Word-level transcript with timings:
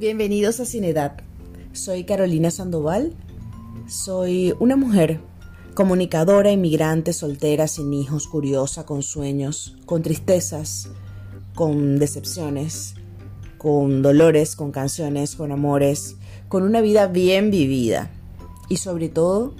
Bienvenidos 0.00 0.60
a 0.60 0.64
Cinedad. 0.64 1.16
Soy 1.72 2.04
Carolina 2.04 2.52
Sandoval. 2.52 3.16
Soy 3.88 4.54
una 4.60 4.76
mujer 4.76 5.20
comunicadora, 5.74 6.52
inmigrante, 6.52 7.12
soltera, 7.12 7.66
sin 7.66 7.92
hijos, 7.92 8.28
curiosa, 8.28 8.86
con 8.86 9.02
sueños, 9.02 9.76
con 9.86 10.02
tristezas, 10.02 10.88
con 11.56 11.98
decepciones, 11.98 12.94
con 13.58 14.00
dolores, 14.00 14.54
con 14.54 14.70
canciones, 14.70 15.34
con 15.34 15.50
amores, 15.50 16.14
con 16.46 16.62
una 16.62 16.80
vida 16.80 17.08
bien 17.08 17.50
vivida 17.50 18.12
y 18.68 18.76
sobre 18.76 19.08
todo 19.08 19.56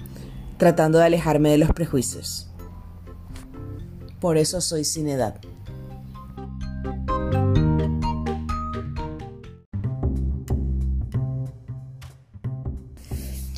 tratando 0.55 0.99
de 0.99 1.03
alejarme 1.03 1.49
de 1.49 1.57
los 1.57 1.73
prejuicios. 1.73 2.49
Por 4.21 4.37
eso 4.37 4.61
soy 4.61 4.85
sin 4.85 5.09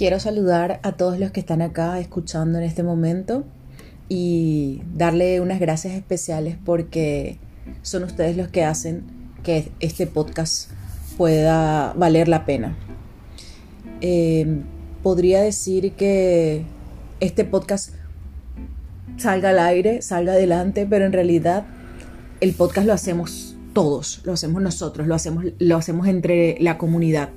Quiero 0.01 0.19
saludar 0.19 0.79
a 0.81 0.93
todos 0.93 1.19
los 1.19 1.29
que 1.29 1.41
están 1.41 1.61
acá 1.61 1.99
escuchando 1.99 2.57
en 2.57 2.63
este 2.63 2.81
momento 2.81 3.43
y 4.09 4.81
darle 4.95 5.39
unas 5.41 5.59
gracias 5.59 5.93
especiales 5.93 6.57
porque 6.65 7.37
son 7.83 8.05
ustedes 8.05 8.35
los 8.35 8.47
que 8.47 8.63
hacen 8.63 9.03
que 9.43 9.71
este 9.79 10.07
podcast 10.07 10.71
pueda 11.19 11.93
valer 11.93 12.29
la 12.29 12.47
pena. 12.47 12.75
Eh, 14.01 14.63
podría 15.03 15.39
decir 15.39 15.91
que 15.91 16.63
este 17.19 17.45
podcast 17.45 17.93
salga 19.17 19.51
al 19.51 19.59
aire, 19.59 20.01
salga 20.01 20.33
adelante, 20.33 20.87
pero 20.89 21.05
en 21.05 21.13
realidad 21.13 21.67
el 22.39 22.55
podcast 22.55 22.87
lo 22.87 22.93
hacemos 22.93 23.55
todos, 23.73 24.21
lo 24.23 24.33
hacemos 24.33 24.63
nosotros, 24.63 25.05
lo 25.05 25.13
hacemos, 25.13 25.45
lo 25.59 25.77
hacemos 25.77 26.07
entre 26.07 26.57
la 26.59 26.79
comunidad. 26.79 27.29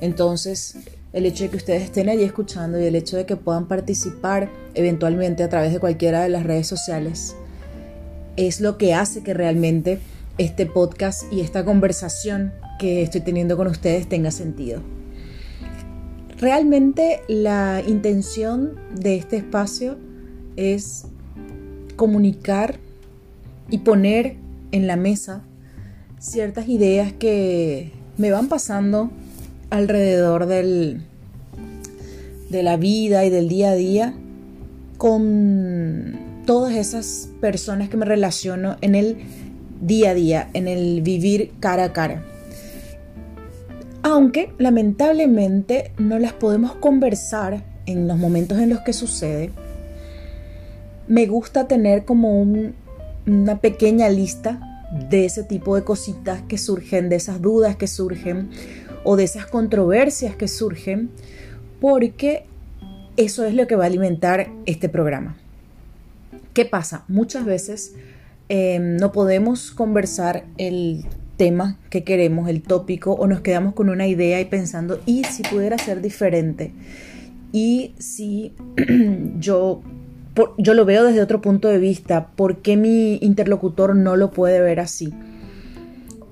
Entonces, 0.00 0.76
el 1.14 1.26
hecho 1.26 1.44
de 1.44 1.50
que 1.50 1.56
ustedes 1.56 1.82
estén 1.84 2.08
allí 2.08 2.24
escuchando 2.24 2.78
y 2.78 2.84
el 2.84 2.96
hecho 2.96 3.16
de 3.16 3.24
que 3.24 3.36
puedan 3.36 3.66
participar 3.66 4.50
eventualmente 4.74 5.44
a 5.44 5.48
través 5.48 5.72
de 5.72 5.78
cualquiera 5.78 6.22
de 6.22 6.28
las 6.28 6.42
redes 6.42 6.66
sociales 6.66 7.36
es 8.36 8.60
lo 8.60 8.76
que 8.78 8.94
hace 8.94 9.22
que 9.22 9.32
realmente 9.32 10.00
este 10.38 10.66
podcast 10.66 11.32
y 11.32 11.40
esta 11.40 11.64
conversación 11.64 12.52
que 12.80 13.02
estoy 13.02 13.20
teniendo 13.20 13.56
con 13.56 13.68
ustedes 13.68 14.08
tenga 14.08 14.32
sentido. 14.32 14.80
Realmente 16.38 17.20
la 17.28 17.80
intención 17.86 18.74
de 19.00 19.14
este 19.14 19.36
espacio 19.36 19.96
es 20.56 21.06
comunicar 21.94 22.80
y 23.70 23.78
poner 23.78 24.36
en 24.72 24.88
la 24.88 24.96
mesa 24.96 25.44
ciertas 26.18 26.68
ideas 26.68 27.12
que 27.12 27.92
me 28.16 28.32
van 28.32 28.48
pasando 28.48 29.12
alrededor 29.70 30.46
del, 30.46 31.02
de 32.50 32.62
la 32.62 32.76
vida 32.76 33.24
y 33.24 33.30
del 33.30 33.48
día 33.48 33.70
a 33.70 33.74
día 33.74 34.14
con 34.98 36.18
todas 36.46 36.74
esas 36.74 37.28
personas 37.40 37.88
que 37.88 37.96
me 37.96 38.04
relaciono 38.04 38.76
en 38.80 38.94
el 38.94 39.18
día 39.80 40.10
a 40.10 40.14
día, 40.14 40.50
en 40.54 40.68
el 40.68 41.02
vivir 41.02 41.52
cara 41.60 41.84
a 41.84 41.92
cara. 41.92 42.22
Aunque 44.02 44.52
lamentablemente 44.58 45.92
no 45.98 46.18
las 46.18 46.32
podemos 46.32 46.74
conversar 46.76 47.64
en 47.86 48.06
los 48.06 48.18
momentos 48.18 48.58
en 48.58 48.70
los 48.70 48.80
que 48.80 48.92
sucede, 48.92 49.50
me 51.08 51.26
gusta 51.26 51.66
tener 51.68 52.04
como 52.04 52.40
una 53.26 53.60
pequeña 53.60 54.08
lista 54.08 54.60
de 55.10 55.24
ese 55.24 55.42
tipo 55.42 55.74
de 55.74 55.82
cositas 55.82 56.42
que 56.42 56.56
surgen, 56.56 57.08
de 57.08 57.16
esas 57.16 57.42
dudas 57.42 57.76
que 57.76 57.86
surgen 57.86 58.50
o 59.04 59.16
de 59.16 59.24
esas 59.24 59.46
controversias 59.46 60.34
que 60.34 60.48
surgen, 60.48 61.10
porque 61.80 62.44
eso 63.16 63.44
es 63.44 63.54
lo 63.54 63.66
que 63.66 63.76
va 63.76 63.84
a 63.84 63.86
alimentar 63.86 64.48
este 64.66 64.88
programa. 64.88 65.36
¿Qué 66.52 66.64
pasa? 66.64 67.04
Muchas 67.08 67.44
veces 67.44 67.94
em, 68.48 68.96
no 68.96 69.12
podemos 69.12 69.70
conversar 69.70 70.44
el 70.56 71.04
tema 71.36 71.78
que 71.90 72.04
queremos, 72.04 72.48
el 72.48 72.62
tópico, 72.62 73.12
o 73.12 73.26
nos 73.26 73.40
quedamos 73.40 73.74
con 73.74 73.88
una 73.88 74.06
idea 74.06 74.40
y 74.40 74.44
pensando, 74.44 75.00
¿y 75.06 75.24
si 75.24 75.42
pudiera 75.42 75.78
ser 75.78 76.00
diferente? 76.00 76.72
Y 77.52 77.92
si 77.98 78.52
yo, 79.38 79.82
yo 80.58 80.74
lo 80.74 80.84
veo 80.84 81.04
desde 81.04 81.22
otro 81.22 81.40
punto 81.40 81.68
de 81.68 81.78
vista, 81.78 82.28
¿por 82.36 82.58
qué 82.58 82.76
mi 82.76 83.16
interlocutor 83.16 83.94
no 83.94 84.16
lo 84.16 84.30
puede 84.30 84.60
ver 84.60 84.80
así? 84.80 85.12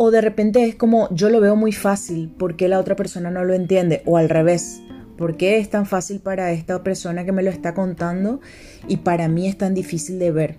O 0.05 0.11
de 0.11 0.21
repente 0.21 0.65
es 0.65 0.75
como 0.75 1.09
yo 1.15 1.31
lo 1.31 1.41
veo 1.41 1.55
muy 1.55 1.71
fácil, 1.71 2.29
¿por 2.29 2.57
qué 2.57 2.67
la 2.67 2.81
otra 2.81 2.97
persona 2.97 3.31
no 3.31 3.45
lo 3.45 3.55
entiende? 3.55 4.03
O 4.05 4.17
al 4.17 4.29
revés, 4.29 4.83
¿por 5.17 5.37
qué 5.37 5.59
es 5.59 5.71
tan 5.71 5.87
fácil 5.87 6.19
para 6.19 6.51
esta 6.51 6.83
persona 6.83 7.25
que 7.25 7.31
me 7.31 7.45
lo 7.45 7.51
está 7.51 7.73
contando 7.73 8.41
y 8.89 8.97
para 8.97 9.29
mí 9.29 9.47
es 9.47 9.57
tan 9.57 9.75
difícil 9.75 10.19
de 10.19 10.33
ver? 10.33 10.57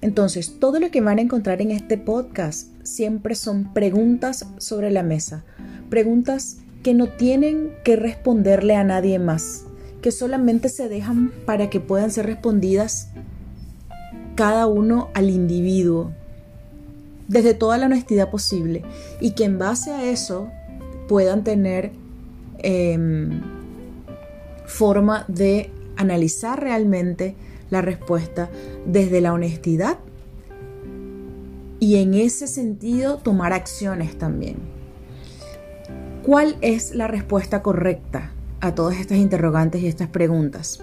Entonces, 0.00 0.58
todo 0.58 0.80
lo 0.80 0.90
que 0.90 1.00
van 1.00 1.18
a 1.18 1.22
encontrar 1.22 1.62
en 1.62 1.70
este 1.70 1.98
podcast 1.98 2.72
siempre 2.82 3.36
son 3.36 3.72
preguntas 3.72 4.44
sobre 4.58 4.90
la 4.90 5.04
mesa, 5.04 5.44
preguntas 5.88 6.56
que 6.82 6.94
no 6.94 7.10
tienen 7.10 7.70
que 7.84 7.94
responderle 7.94 8.74
a 8.74 8.82
nadie 8.82 9.20
más, 9.20 9.66
que 10.02 10.10
solamente 10.10 10.68
se 10.68 10.88
dejan 10.88 11.30
para 11.46 11.70
que 11.70 11.78
puedan 11.78 12.10
ser 12.10 12.26
respondidas 12.26 13.10
cada 14.34 14.66
uno 14.66 15.10
al 15.14 15.30
individuo, 15.30 16.12
desde 17.28 17.54
toda 17.54 17.78
la 17.78 17.86
honestidad 17.86 18.30
posible 18.30 18.82
y 19.20 19.32
que 19.32 19.44
en 19.44 19.58
base 19.58 19.92
a 19.92 20.10
eso 20.10 20.50
puedan 21.06 21.44
tener 21.44 21.92
em, 22.58 23.40
forma 24.66 25.24
de 25.28 25.70
analizar 25.96 26.60
realmente 26.60 27.36
la 27.70 27.82
respuesta 27.82 28.48
desde 28.86 29.20
la 29.20 29.32
honestidad 29.32 29.98
y 31.80 31.96
en 31.96 32.14
ese 32.14 32.46
sentido 32.46 33.18
tomar 33.18 33.52
acciones 33.52 34.18
también. 34.18 34.56
¿Cuál 36.24 36.56
es 36.60 36.94
la 36.94 37.06
respuesta 37.06 37.62
correcta 37.62 38.32
a 38.60 38.74
todas 38.74 38.98
estas 38.98 39.18
interrogantes 39.18 39.82
y 39.82 39.86
estas 39.86 40.08
preguntas? 40.08 40.80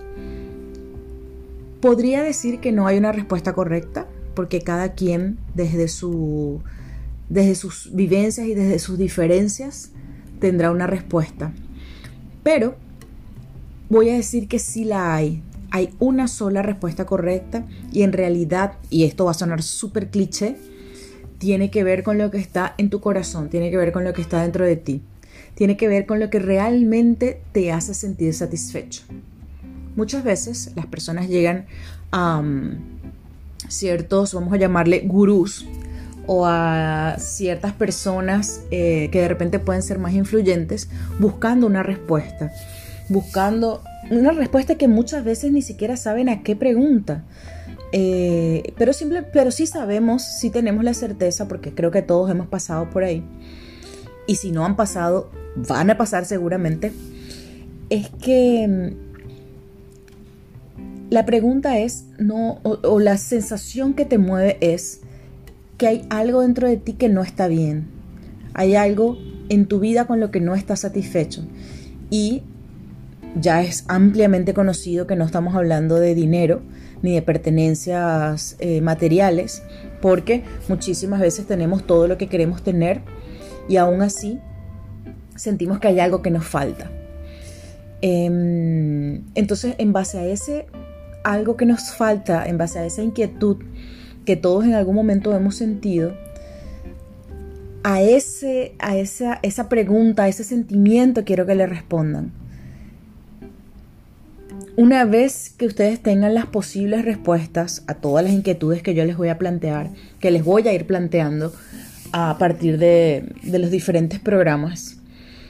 Podría 1.82 2.24
decir 2.24 2.60
que 2.60 2.72
no 2.72 2.88
hay 2.88 2.98
una 2.98 3.12
respuesta 3.12 3.54
correcta 3.54 4.08
porque 4.36 4.62
cada 4.62 4.94
quien 4.94 5.38
desde, 5.54 5.88
su, 5.88 6.62
desde 7.30 7.56
sus 7.56 7.90
vivencias 7.94 8.48
y 8.48 8.54
desde 8.54 8.80
sus 8.80 8.98
diferencias 8.98 9.92
tendrá 10.40 10.72
una 10.72 10.88
respuesta. 10.88 11.54
Pero 12.44 12.76
voy 13.90 14.10
a 14.10 14.14
decir 14.14 14.48
que 14.48 14.60
sí 14.60 14.86
la 14.86 15.16
hay. 15.16 15.42
Hay 15.72 15.90
una 16.00 16.28
sola 16.28 16.62
respuesta 16.62 17.06
correcta 17.06 17.66
y 17.92 18.04
en 18.04 18.14
realidad, 18.14 18.74
y 18.90 19.04
esto 19.04 19.26
va 19.26 19.32
a 19.32 19.34
sonar 19.34 19.64
súper 19.64 20.10
cliché, 20.10 20.58
tiene 21.38 21.70
que 21.70 21.84
ver 21.84 22.04
con 22.04 22.18
lo 22.18 22.32
que 22.32 22.38
está 22.38 22.76
en 22.78 22.90
tu 22.90 23.02
corazón, 23.02 23.50
tiene 23.50 23.72
que 23.72 23.78
ver 23.78 23.92
con 23.92 24.04
lo 24.04 24.14
que 24.14 24.22
está 24.22 24.42
dentro 24.42 24.66
de 24.66 24.78
ti, 24.78 25.02
tiene 25.54 25.76
que 25.76 25.88
ver 25.88 26.06
con 26.06 26.20
lo 26.20 26.30
que 26.30 26.40
realmente 26.40 27.42
te 27.52 27.72
hace 27.72 27.94
sentir 27.94 28.34
satisfecho. 28.34 29.04
Muchas 29.96 30.24
veces 30.24 30.72
las 30.76 30.86
personas 30.86 31.28
llegan 31.30 31.66
a 32.12 32.42
ciertos, 33.70 34.34
vamos 34.34 34.54
a 34.54 34.58
llamarle 34.58 35.02
gurús, 35.06 35.66
o 36.28 36.46
a 36.46 37.18
ciertas 37.20 37.74
personas 37.74 38.62
eh, 38.72 39.10
que 39.12 39.22
de 39.22 39.28
repente 39.28 39.60
pueden 39.60 39.82
ser 39.82 40.00
más 40.00 40.14
influyentes 40.14 40.90
buscando 41.20 41.68
una 41.68 41.84
respuesta, 41.84 42.52
buscando 43.10 43.84
una 44.10 44.32
respuesta 44.32 44.76
que 44.76 44.88
muchas 44.88 45.24
veces 45.24 45.52
ni 45.52 45.62
siquiera 45.62 45.98
saben 45.98 46.30
a 46.30 46.44
qué 46.44 46.56
pregunta. 46.56 47.24
Eh, 47.92 48.74
pero, 48.78 48.92
simple, 48.92 49.24
pero 49.24 49.52
sí 49.52 49.68
sabemos, 49.68 50.24
sí 50.24 50.50
tenemos 50.50 50.84
la 50.84 50.94
certeza, 50.94 51.48
porque 51.48 51.74
creo 51.74 51.92
que 51.92 52.02
todos 52.02 52.30
hemos 52.30 52.48
pasado 52.48 52.90
por 52.90 53.04
ahí, 53.04 53.24
y 54.28 54.36
si 54.36 54.52
no 54.52 54.66
han 54.66 54.76
pasado, 54.76 55.30
van 55.56 55.90
a 55.90 55.98
pasar 55.98 56.26
seguramente, 56.26 56.92
es 57.90 58.10
que 58.10 58.96
la 61.10 61.26
pregunta 61.26 61.78
es, 61.80 62.06
no, 62.18 62.60
o, 62.64 63.00
la 63.00 63.18
sensación 63.18 63.94
que 63.94 64.06
te 64.06 64.18
mueve 64.18 64.58
es 64.62 65.02
que 65.78 65.88
hay 65.88 66.06
algo 66.10 66.42
dentro 66.42 66.68
de 66.68 66.78
ti 66.78 66.94
que 66.94 67.10
no 67.10 67.22
está 67.22 67.48
bien. 67.48 67.88
Hay 68.54 68.76
algo 68.76 69.18
en 69.50 69.68
tu 69.68 69.80
vida 69.80 70.06
con 70.06 70.20
lo 70.20 70.32
que 70.32 70.42
no 70.42 70.56
estás 70.56 70.80
satisfecho. 70.82 71.46
Y 72.10 72.44
ya 73.40 73.62
es 73.62 73.86
ampliamente 73.88 74.54
conocido 74.54 75.06
que 75.06 75.16
no 75.16 75.26
estamos 75.26 75.56
hablando 75.56 75.96
de 75.96 76.16
dinero 76.16 76.62
ni 77.02 77.14
de 77.14 77.22
pertenencias 77.22 78.56
eh, 78.60 78.82
materiales, 78.82 79.62
porque 80.02 80.44
muchísimas 80.68 81.20
veces 81.20 81.46
tenemos 81.46 81.86
todo 81.86 82.08
lo 82.08 82.18
que 82.18 82.28
queremos 82.28 82.64
tener 82.64 83.02
y 83.68 83.78
aún 83.78 84.02
así 84.02 84.40
sentimos 85.36 85.80
que 85.80 85.90
hay 85.90 86.00
algo 86.00 86.22
que 86.22 86.32
nos 86.32 86.46
falta. 86.46 86.90
Em, 88.02 89.24
entonces, 89.36 89.76
en 89.78 89.94
base 89.94 90.18
a 90.18 90.26
ese 90.26 90.66
algo 91.26 91.58
que 91.58 91.66
nos 91.66 91.92
falta 91.92 92.46
en 92.46 92.58
base 92.58 92.80
a 92.80 92.86
esa 92.86 93.02
inquietud 93.02 93.58
que 94.26 94.36
todos 94.36 94.64
en 94.64 94.74
algún 94.74 94.96
momento 94.96 95.36
hemos 95.36 95.56
sentido, 95.56 96.16
a, 97.84 98.02
ese, 98.02 98.74
a 98.80 98.98
esa, 98.98 99.40
esa 99.44 99.70
pregunta, 99.70 100.24
a 100.24 100.28
ese 100.28 100.44
sentimiento 100.44 101.24
quiero 101.26 101.46
que 101.46 101.56
le 101.56 101.68
respondan. 101.68 102.32
Una 104.78 105.06
vez 105.06 105.54
que 105.56 105.66
ustedes 105.66 106.02
tengan 106.02 106.34
las 106.34 106.48
posibles 106.48 107.06
respuestas 107.06 107.84
a 107.88 107.96
todas 107.96 108.26
las 108.26 108.34
inquietudes 108.34 108.82
que 108.82 108.94
yo 108.94 109.06
les 109.06 109.16
voy 109.16 109.30
a 109.30 109.38
plantear, 109.38 109.90
que 110.20 110.32
les 110.32 110.44
voy 110.44 110.68
a 110.68 110.74
ir 110.74 110.86
planteando 110.86 111.54
a 112.12 112.38
partir 112.38 112.78
de, 112.78 113.32
de 113.44 113.60
los 113.60 113.72
diferentes 113.72 114.20
programas, 114.20 114.98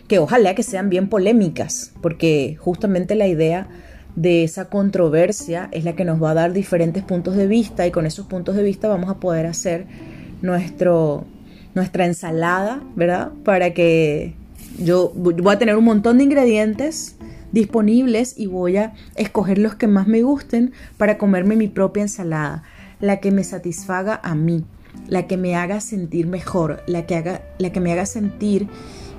que 0.08 0.20
ojalá 0.20 0.54
que 0.56 0.64
sean 0.64 0.90
bien 0.90 1.10
polémicas, 1.10 1.92
porque 2.02 2.56
justamente 2.60 3.16
la 3.16 3.28
idea 3.28 3.68
de 4.16 4.44
esa 4.44 4.70
controversia 4.70 5.70
es 5.72 5.84
la 5.84 5.96
que 5.96 6.06
nos 6.06 6.22
va 6.22 6.32
a 6.32 6.34
dar 6.36 6.54
diferentes 6.54 7.04
puntos 7.04 7.36
de 7.36 7.48
vista 7.48 7.86
y 7.86 7.92
con 7.92 8.06
esos 8.06 8.26
puntos 8.28 8.56
de 8.56 8.64
vista 8.64 8.88
vamos 8.88 9.10
a 9.10 9.20
poder 9.20 9.46
hacer 9.46 9.86
nuestro, 10.42 11.26
nuestra 11.74 12.06
ensalada, 12.06 12.82
¿verdad? 12.96 13.32
Para 13.44 13.74
que 13.74 14.34
yo 14.80 15.12
voy 15.16 15.54
a 15.54 15.60
tener 15.60 15.76
un 15.76 15.84
montón 15.84 16.18
de 16.18 16.24
ingredientes 16.24 17.16
disponibles 17.52 18.38
y 18.38 18.48
voy 18.48 18.78
a 18.78 18.94
escoger 19.16 19.58
los 19.58 19.76
que 19.76 19.88
más 19.88 20.08
me 20.08 20.24
gusten 20.24 20.74
para 20.98 21.18
comerme 21.18 21.56
mi 21.56 21.68
propia 21.68 22.04
ensalada, 22.04 22.64
la 23.00 23.20
que 23.20 23.32
me 23.32 23.44
satisfaga 23.44 24.20
a 24.24 24.36
mí, 24.36 24.66
la 25.08 25.28
que 25.28 25.38
me 25.38 25.56
haga 25.56 25.80
sentir 25.80 26.28
mejor, 26.28 26.84
la 26.88 27.06
que, 27.06 27.16
haga, 27.16 27.42
la 27.58 27.72
que 27.72 27.80
me 27.80 27.92
haga 27.92 28.06
sentir 28.06 28.68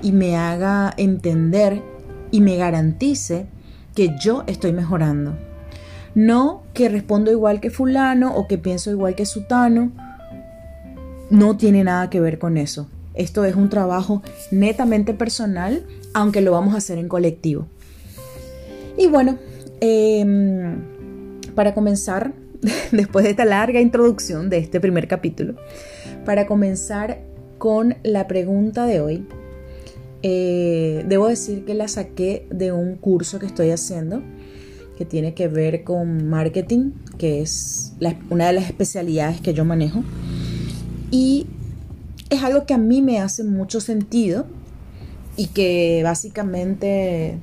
y 0.03 0.13
me 0.13 0.37
haga 0.37 0.93
entender 0.97 1.83
y 2.31 2.41
me 2.41 2.57
garantice 2.57 3.47
que 3.97 4.15
yo 4.21 4.45
estoy 4.47 4.73
mejorando. 4.73 5.37
No 6.15 6.63
que 6.73 6.89
respondo 6.89 7.33
igual 7.33 7.61
que 7.61 7.71
fulano 7.71 8.37
o 8.37 8.47
que 8.47 8.59
pienso 8.59 8.91
igual 8.93 9.17
que 9.17 9.27
sutano. 9.27 9.91
No 11.31 11.57
tiene 11.57 11.83
nada 11.83 12.09
que 12.09 12.21
ver 12.21 12.39
con 12.39 12.59
eso. 12.59 12.89
Esto 13.15 13.45
es 13.45 13.57
un 13.57 13.71
trabajo 13.71 14.23
netamente 14.53 15.15
personal, 15.15 15.85
aunque 16.15 16.43
lo 16.43 16.53
vamos 16.53 16.75
a 16.75 16.79
hacer 16.79 16.99
en 16.99 17.09
colectivo. 17.09 17.67
Y 18.99 19.09
bueno, 19.09 19.39
em, 19.81 20.81
para 21.55 21.75
comenzar, 21.75 22.33
después 22.93 23.25
de 23.25 23.31
esta 23.31 23.45
larga 23.45 23.81
introducción 23.81 24.51
de 24.51 24.59
este 24.59 24.81
primer 24.81 25.09
capítulo, 25.09 25.57
para 26.25 26.47
comenzar 26.47 27.21
con 27.59 27.97
la 28.03 28.27
pregunta 28.27 28.85
de 28.85 29.01
hoy, 29.01 29.27
eh, 30.29 31.05
debo 31.07 31.29
decir 31.29 31.65
que 31.65 31.75
la 31.75 31.87
saqué 31.87 32.49
de 32.51 32.73
un 32.73 32.97
curso 32.97 33.39
que 33.39 33.47
estoy 33.47 33.71
haciendo 33.71 34.25
que 34.99 35.05
tiene 35.05 35.35
que 35.35 35.47
ver 35.47 35.85
con 35.85 36.29
marketing, 36.29 36.95
que 37.17 37.43
es 37.43 37.93
una 38.29 38.49
de 38.49 38.55
las 38.55 38.65
especialidades 38.65 39.41
que 39.41 39.55
yo 39.55 39.65
manejo. 39.65 40.03
Y 41.13 41.47
es 42.29 42.43
algo 42.43 42.67
que 42.67 42.75
a 42.75 42.79
mí 42.79 43.03
me 43.03 43.21
hace 43.21 43.45
mucho 43.45 43.81
sentido 43.81 44.47
y 45.37 45.47
que 45.47 46.01
básicamente 46.03 47.39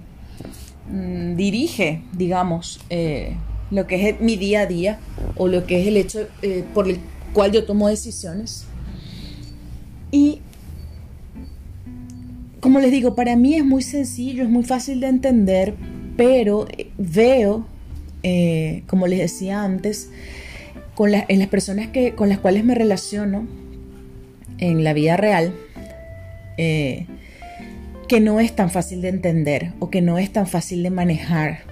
mm, 0.92 1.38
dirige, 1.38 2.04
digamos, 2.12 2.82
eh, 2.90 3.38
lo 3.72 3.88
que 3.88 4.10
es 4.10 4.20
mi 4.20 4.36
día 4.36 4.62
a 4.62 4.66
día 4.66 5.00
o 5.38 5.48
lo 5.48 5.66
que 5.66 5.80
es 5.80 5.88
el 5.88 5.96
hecho 5.96 6.28
eh, 6.42 6.66
por 6.74 6.90
el 6.90 7.00
cual 7.32 7.54
yo 7.54 7.64
tomo 7.64 7.88
decisiones. 7.88 8.66
Y 10.12 10.42
como 12.64 12.80
les 12.80 12.92
digo, 12.92 13.14
para 13.14 13.36
mí 13.36 13.56
es 13.56 13.66
muy 13.66 13.82
sencillo, 13.84 14.42
es 14.42 14.50
muy 14.50 14.64
fácil 14.64 15.02
de 15.02 15.08
entender, 15.08 15.76
pero 16.16 16.66
eh, 16.78 16.88
veo, 16.98 17.68
eh, 18.24 18.84
como 18.88 19.06
les 19.06 19.20
decía 19.20 19.64
antes, 19.64 20.10
con 20.96 21.12
en 21.14 21.40
las 21.40 21.50
personas 21.50 21.90
que, 21.90 22.16
con 22.16 22.30
las 22.30 22.40
cuales 22.40 22.64
me 22.64 22.74
relaciono 22.74 23.46
en 24.60 24.86
la 24.86 24.94
vida 24.94 25.18
real, 25.18 25.54
eh, 26.58 27.06
que 28.08 28.22
no 28.22 28.40
es 28.40 28.56
tan 28.56 28.72
fácil 28.72 29.02
de 29.02 29.10
entender 29.10 29.74
o 29.80 29.90
que 29.90 30.02
no 30.02 30.18
es 30.18 30.32
tan 30.32 30.48
fácil 30.48 30.84
de 30.84 30.90
manejar 30.90 31.64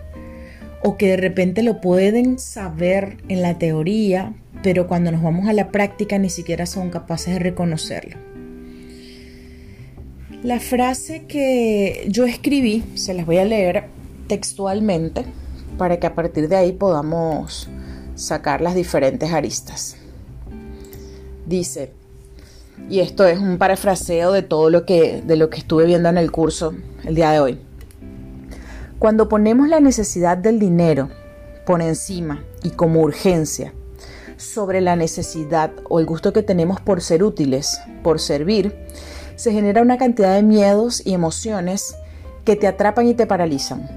o 0.84 0.98
que 0.98 1.08
de 1.08 1.18
repente 1.18 1.64
lo 1.64 1.80
pueden 1.80 2.38
saber 2.38 3.16
en 3.30 3.42
la 3.42 3.58
teoría, 3.58 4.34
pero 4.62 4.88
cuando 4.88 5.10
nos 5.14 5.24
vamos 5.24 5.48
a 5.48 5.54
la 5.54 5.70
práctica 5.70 6.20
ni 6.20 6.30
siquiera 6.30 6.66
son 6.66 6.90
capaces 6.90 7.36
de 7.36 7.40
reconocerlo. 7.40 8.31
La 10.44 10.60
frase 10.60 11.28
que 11.28 12.08
yo 12.10 12.26
escribí, 12.26 12.84
se 12.96 13.14
las 13.14 13.28
voy 13.28 13.38
a 13.38 13.46
leer 13.46 13.84
textualmente 14.28 15.24
para 15.78 16.00
que 16.00 16.08
a 16.08 16.16
partir 16.16 16.50
de 16.50 16.56
ahí 16.56 16.72
podamos 16.72 17.70
sacar 18.16 18.60
las 18.60 18.74
diferentes 18.74 19.32
aristas. 19.32 19.98
Dice, 21.46 21.92
y 22.90 23.02
esto 23.02 23.28
es 23.28 23.38
un 23.38 23.60
parafraseo 23.60 24.32
de 24.32 24.42
todo 24.42 24.72
lo 24.72 24.84
que, 24.84 25.22
de 25.22 25.36
lo 25.36 25.52
que 25.52 25.60
estuve 25.60 25.86
viendo 25.86 26.10
en 26.10 26.18
el 26.18 26.32
curso 26.32 26.74
el 27.04 27.14
día 27.14 27.30
de 27.30 27.40
hoy. 27.40 27.60
Cuando 28.98 29.30
ponemos 29.30 29.70
la 29.70 29.80
necesidad 29.80 30.38
del 30.38 30.58
dinero 30.58 31.10
por 31.68 31.84
encima 31.84 32.44
y 32.64 32.72
como 32.72 33.02
urgencia 33.02 33.76
sobre 34.38 34.82
la 34.82 34.96
necesidad 34.96 35.72
o 35.88 36.00
el 36.00 36.08
gusto 36.08 36.34
que 36.34 36.42
tenemos 36.42 36.82
por 36.82 37.02
ser 37.02 37.24
útiles, 37.24 37.80
por 38.02 38.20
servir, 38.20 38.76
se 39.42 39.52
genera 39.52 39.82
una 39.82 39.98
cantidad 39.98 40.36
de 40.36 40.44
miedos 40.44 41.02
y 41.04 41.16
emociones 41.16 41.96
que 42.46 42.56
te 42.56 42.68
atrapan 42.68 43.08
y 43.08 43.16
te 43.16 43.26
paralizan. 43.26 43.90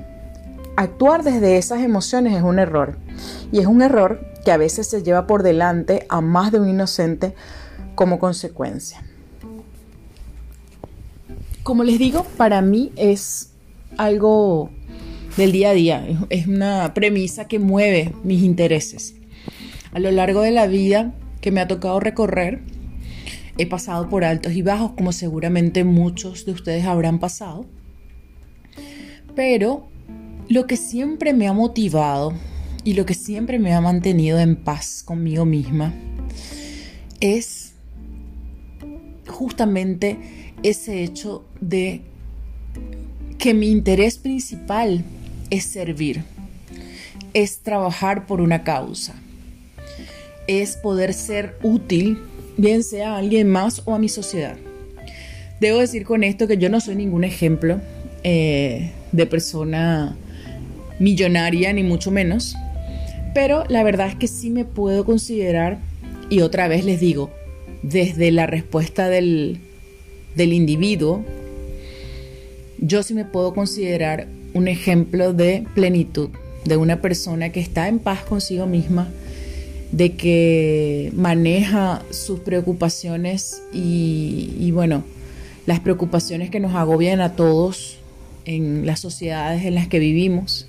Actuar 0.74 1.22
desde 1.22 1.58
esas 1.58 1.82
emociones 1.82 2.34
es 2.34 2.42
un 2.42 2.58
error 2.58 2.96
y 3.52 3.58
es 3.58 3.66
un 3.66 3.82
error 3.82 4.24
que 4.42 4.52
a 4.52 4.56
veces 4.56 4.88
se 4.88 5.02
lleva 5.02 5.26
por 5.26 5.42
delante 5.42 6.06
a 6.08 6.22
más 6.22 6.50
de 6.50 6.60
un 6.60 6.70
inocente 6.70 7.34
como 7.94 8.18
consecuencia. 8.18 9.02
Como 11.62 11.84
les 11.84 11.98
digo, 11.98 12.24
para 12.38 12.62
mí 12.62 12.90
es 12.96 13.50
algo 13.98 14.70
del 15.36 15.52
día 15.52 15.70
a 15.70 15.74
día, 15.74 16.06
es 16.30 16.46
una 16.46 16.94
premisa 16.94 17.48
que 17.48 17.58
mueve 17.58 18.14
mis 18.24 18.42
intereses. 18.42 19.14
A 19.92 19.98
lo 19.98 20.10
largo 20.10 20.40
de 20.40 20.52
la 20.52 20.66
vida 20.68 21.12
que 21.42 21.50
me 21.50 21.60
ha 21.60 21.68
tocado 21.68 22.00
recorrer, 22.00 22.62
He 23.56 23.66
pasado 23.66 24.08
por 24.08 24.24
altos 24.24 24.52
y 24.54 24.62
bajos, 24.62 24.92
como 24.92 25.12
seguramente 25.12 25.84
muchos 25.84 26.44
de 26.44 26.52
ustedes 26.52 26.84
habrán 26.84 27.20
pasado. 27.20 27.66
Pero 29.36 29.86
lo 30.48 30.66
que 30.66 30.76
siempre 30.76 31.32
me 31.32 31.46
ha 31.46 31.52
motivado 31.52 32.34
y 32.82 32.94
lo 32.94 33.06
que 33.06 33.14
siempre 33.14 33.58
me 33.58 33.72
ha 33.74 33.80
mantenido 33.80 34.38
en 34.38 34.56
paz 34.56 35.02
conmigo 35.04 35.44
misma 35.44 35.94
es 37.20 37.72
justamente 39.26 40.18
ese 40.62 41.02
hecho 41.02 41.44
de 41.60 42.02
que 43.38 43.54
mi 43.54 43.70
interés 43.70 44.18
principal 44.18 45.04
es 45.50 45.64
servir, 45.64 46.24
es 47.32 47.58
trabajar 47.60 48.26
por 48.26 48.40
una 48.40 48.64
causa, 48.64 49.14
es 50.46 50.76
poder 50.76 51.14
ser 51.14 51.58
útil 51.62 52.18
bien 52.56 52.82
sea 52.82 53.14
a 53.14 53.18
alguien 53.18 53.48
más 53.48 53.82
o 53.84 53.94
a 53.94 53.98
mi 53.98 54.08
sociedad. 54.08 54.56
Debo 55.60 55.78
decir 55.78 56.04
con 56.04 56.24
esto 56.24 56.46
que 56.46 56.58
yo 56.58 56.68
no 56.68 56.80
soy 56.80 56.96
ningún 56.96 57.24
ejemplo 57.24 57.80
eh, 58.22 58.90
de 59.12 59.26
persona 59.26 60.16
millonaria, 60.98 61.72
ni 61.72 61.82
mucho 61.82 62.10
menos, 62.10 62.54
pero 63.34 63.64
la 63.68 63.82
verdad 63.82 64.08
es 64.08 64.14
que 64.16 64.28
sí 64.28 64.50
me 64.50 64.64
puedo 64.64 65.04
considerar, 65.04 65.78
y 66.30 66.40
otra 66.40 66.68
vez 66.68 66.84
les 66.84 67.00
digo, 67.00 67.30
desde 67.82 68.30
la 68.30 68.46
respuesta 68.46 69.08
del, 69.08 69.58
del 70.36 70.52
individuo, 70.52 71.24
yo 72.78 73.02
sí 73.02 73.14
me 73.14 73.24
puedo 73.24 73.54
considerar 73.54 74.26
un 74.52 74.68
ejemplo 74.68 75.32
de 75.32 75.66
plenitud, 75.74 76.30
de 76.64 76.76
una 76.76 77.00
persona 77.00 77.50
que 77.50 77.60
está 77.60 77.88
en 77.88 77.98
paz 77.98 78.22
consigo 78.22 78.66
misma, 78.66 79.08
de 79.94 80.16
que 80.16 81.12
maneja 81.14 82.02
sus 82.10 82.40
preocupaciones 82.40 83.62
y, 83.72 84.68
bueno, 84.72 85.04
las 85.66 85.78
preocupaciones 85.78 86.50
que 86.50 86.58
nos 86.58 86.74
agobian 86.74 87.20
a 87.20 87.36
todos 87.36 87.98
en 88.44 88.86
las 88.86 88.98
sociedades 88.98 89.64
en 89.64 89.76
las 89.76 89.86
que 89.86 90.00
vivimos, 90.00 90.66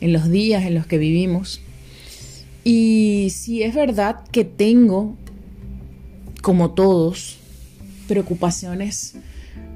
en 0.00 0.14
los 0.14 0.30
días 0.30 0.64
en 0.64 0.74
los 0.74 0.86
que 0.86 0.96
vivimos. 0.96 1.60
Y 2.64 3.28
si 3.32 3.62
es 3.62 3.74
verdad 3.74 4.20
que 4.32 4.44
tengo, 4.44 5.14
como 6.40 6.70
todos, 6.70 7.36
preocupaciones 8.08 9.14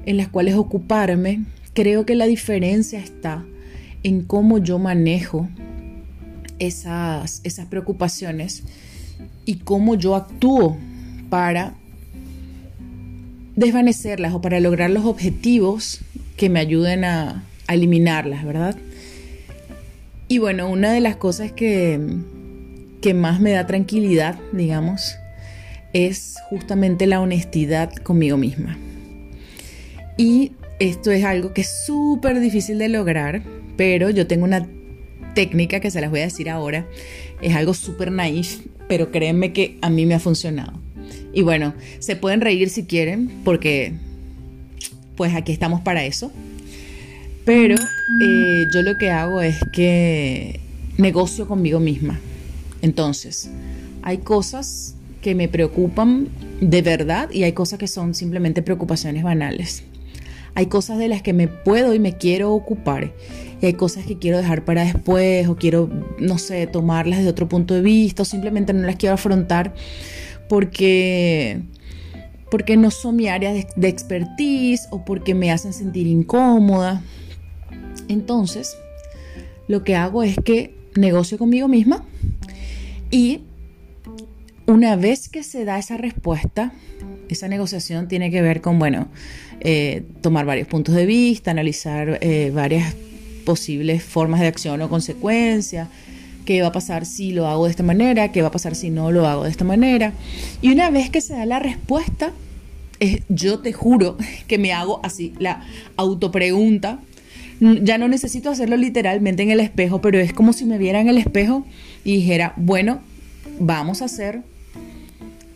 en 0.07 0.17
las 0.17 0.29
cuales 0.29 0.55
ocuparme, 0.55 1.45
creo 1.73 2.07
que 2.07 2.15
la 2.15 2.25
diferencia 2.25 2.99
está 2.99 3.45
en 4.01 4.23
cómo 4.23 4.57
yo 4.57 4.79
manejo 4.79 5.47
esas, 6.59 7.41
esas 7.43 7.65
preocupaciones 7.67 8.63
y 9.45 9.55
cómo 9.55 9.95
yo 9.95 10.15
actúo 10.15 10.77
para 11.29 11.73
desvanecerlas 13.55 14.33
o 14.33 14.41
para 14.41 14.59
lograr 14.59 14.89
los 14.89 15.05
objetivos 15.05 16.01
que 16.37 16.49
me 16.49 16.59
ayuden 16.59 17.03
a, 17.03 17.43
eliminarlas, 17.67 18.43
¿verdad? 18.45 18.75
Y 20.27 20.39
bueno, 20.39 20.69
una 20.69 20.91
de 20.91 21.01
las 21.01 21.17
cosas 21.17 21.51
que, 21.51 21.99
que 22.99 23.13
más 23.13 23.39
me 23.39 23.51
da 23.51 23.67
tranquilidad, 23.67 24.39
digamos, 24.53 25.17
es 25.93 26.37
justamente 26.49 27.05
la 27.05 27.21
honestidad 27.21 27.93
conmigo 27.93 28.37
misma. 28.37 28.75
Y 30.17 30.53
esto 30.79 31.11
es 31.11 31.23
algo 31.23 31.53
que 31.53 31.61
es 31.61 31.83
súper 31.85 32.39
difícil 32.39 32.79
de 32.79 32.89
lograr, 32.89 33.43
pero 33.77 34.09
yo 34.09 34.25
tengo 34.25 34.45
una 34.45 34.67
técnica 35.33 35.79
que 35.79 35.91
se 35.91 36.01
las 36.01 36.09
voy 36.09 36.21
a 36.21 36.23
decir 36.23 36.49
ahora. 36.49 36.85
Es 37.41 37.55
algo 37.55 37.73
súper 37.73 38.11
naif, 38.11 38.59
pero 38.87 39.11
créanme 39.11 39.53
que 39.53 39.77
a 39.81 39.89
mí 39.89 40.05
me 40.05 40.15
ha 40.15 40.19
funcionado. 40.19 40.73
Y 41.33 41.41
bueno, 41.41 41.73
se 41.99 42.15
pueden 42.15 42.41
reír 42.41 42.69
si 42.69 42.85
quieren, 42.85 43.29
porque 43.43 43.93
pues 45.15 45.35
aquí 45.35 45.51
estamos 45.51 45.81
para 45.81 46.03
eso. 46.05 46.31
Pero 47.45 47.75
eh, 48.21 48.65
yo 48.73 48.81
lo 48.81 48.97
que 48.97 49.09
hago 49.09 49.41
es 49.41 49.57
que 49.73 50.59
negocio 50.97 51.47
conmigo 51.47 51.79
misma. 51.79 52.19
Entonces, 52.81 53.49
hay 54.01 54.19
cosas 54.19 54.95
que 55.21 55.35
me 55.35 55.47
preocupan 55.47 56.29
de 56.61 56.81
verdad 56.81 57.29
y 57.31 57.43
hay 57.43 57.53
cosas 57.53 57.79
que 57.79 57.87
son 57.87 58.13
simplemente 58.13 58.61
preocupaciones 58.61 59.23
banales. 59.23 59.83
Hay 60.55 60.67
cosas 60.67 60.97
de 60.97 61.07
las 61.07 61.21
que 61.21 61.33
me 61.33 61.47
puedo 61.47 61.93
y 61.93 61.99
me 61.99 62.17
quiero 62.17 62.53
ocupar 62.53 63.13
y 63.61 63.65
hay 63.65 63.73
cosas 63.73 64.05
que 64.05 64.17
quiero 64.17 64.37
dejar 64.37 64.63
para 64.63 64.83
después 64.83 65.47
o 65.47 65.55
quiero, 65.55 65.89
no 66.19 66.37
sé, 66.37 66.65
tomarlas 66.67 67.19
de 67.19 67.29
otro 67.29 67.49
punto 67.49 67.73
de 67.73 67.81
vista 67.81 68.23
o 68.23 68.25
simplemente 68.25 68.73
no 68.73 68.85
las 68.85 68.95
quiero 68.95 69.15
afrontar 69.15 69.73
porque 70.47 71.61
porque 72.49 72.77
no 72.77 72.89
son 72.89 73.15
mi 73.15 73.27
área 73.27 73.53
de, 73.53 73.67
de 73.75 73.87
expertise 73.89 74.87
o 74.89 75.05
porque 75.05 75.35
me 75.35 75.51
hacen 75.51 75.71
sentir 75.71 76.07
incómoda. 76.07 77.03
Entonces, 78.07 78.75
lo 79.67 79.83
que 79.83 79.95
hago 79.95 80.23
es 80.23 80.35
que 80.43 80.73
negocio 80.95 81.37
conmigo 81.37 81.67
misma 81.67 82.03
y 83.11 83.41
una 84.65 84.95
vez 84.95 85.29
que 85.29 85.43
se 85.43 85.63
da 85.63 85.77
esa 85.77 85.97
respuesta, 85.97 86.73
esa 87.33 87.47
negociación 87.47 88.07
tiene 88.07 88.31
que 88.31 88.41
ver 88.41 88.61
con, 88.61 88.79
bueno, 88.79 89.07
eh, 89.59 90.03
tomar 90.21 90.45
varios 90.45 90.67
puntos 90.67 90.95
de 90.95 91.05
vista, 91.05 91.51
analizar 91.51 92.19
eh, 92.21 92.51
varias 92.53 92.95
posibles 93.45 94.03
formas 94.03 94.39
de 94.41 94.47
acción 94.47 94.81
o 94.81 94.89
consecuencias, 94.89 95.87
qué 96.45 96.61
va 96.61 96.69
a 96.69 96.71
pasar 96.71 97.05
si 97.05 97.31
lo 97.31 97.47
hago 97.47 97.65
de 97.65 97.71
esta 97.71 97.83
manera, 97.83 98.31
qué 98.31 98.41
va 98.41 98.49
a 98.49 98.51
pasar 98.51 98.75
si 98.75 98.89
no 98.89 99.11
lo 99.11 99.27
hago 99.27 99.43
de 99.43 99.49
esta 99.49 99.63
manera. 99.63 100.13
Y 100.61 100.71
una 100.71 100.89
vez 100.89 101.09
que 101.09 101.21
se 101.21 101.33
da 101.33 101.45
la 101.45 101.59
respuesta, 101.59 102.31
yo 103.29 103.59
te 103.59 103.73
juro 103.73 104.17
que 104.47 104.57
me 104.57 104.73
hago 104.73 104.99
así 105.03 105.33
la 105.39 105.63
autopregunta. 105.95 106.99
Ya 107.59 107.97
no 107.97 108.07
necesito 108.07 108.49
hacerlo 108.49 108.77
literalmente 108.77 109.43
en 109.43 109.51
el 109.51 109.59
espejo, 109.59 109.99
pero 109.99 110.17
es 110.17 110.31
como 110.31 110.53
si 110.53 110.65
me 110.65 110.77
viera 110.77 111.01
en 111.01 111.09
el 111.09 111.17
espejo 111.17 111.65
y 112.05 112.15
dijera, 112.15 112.53
bueno, 112.55 113.01
vamos 113.59 114.01
a 114.01 114.05
hacer 114.05 114.43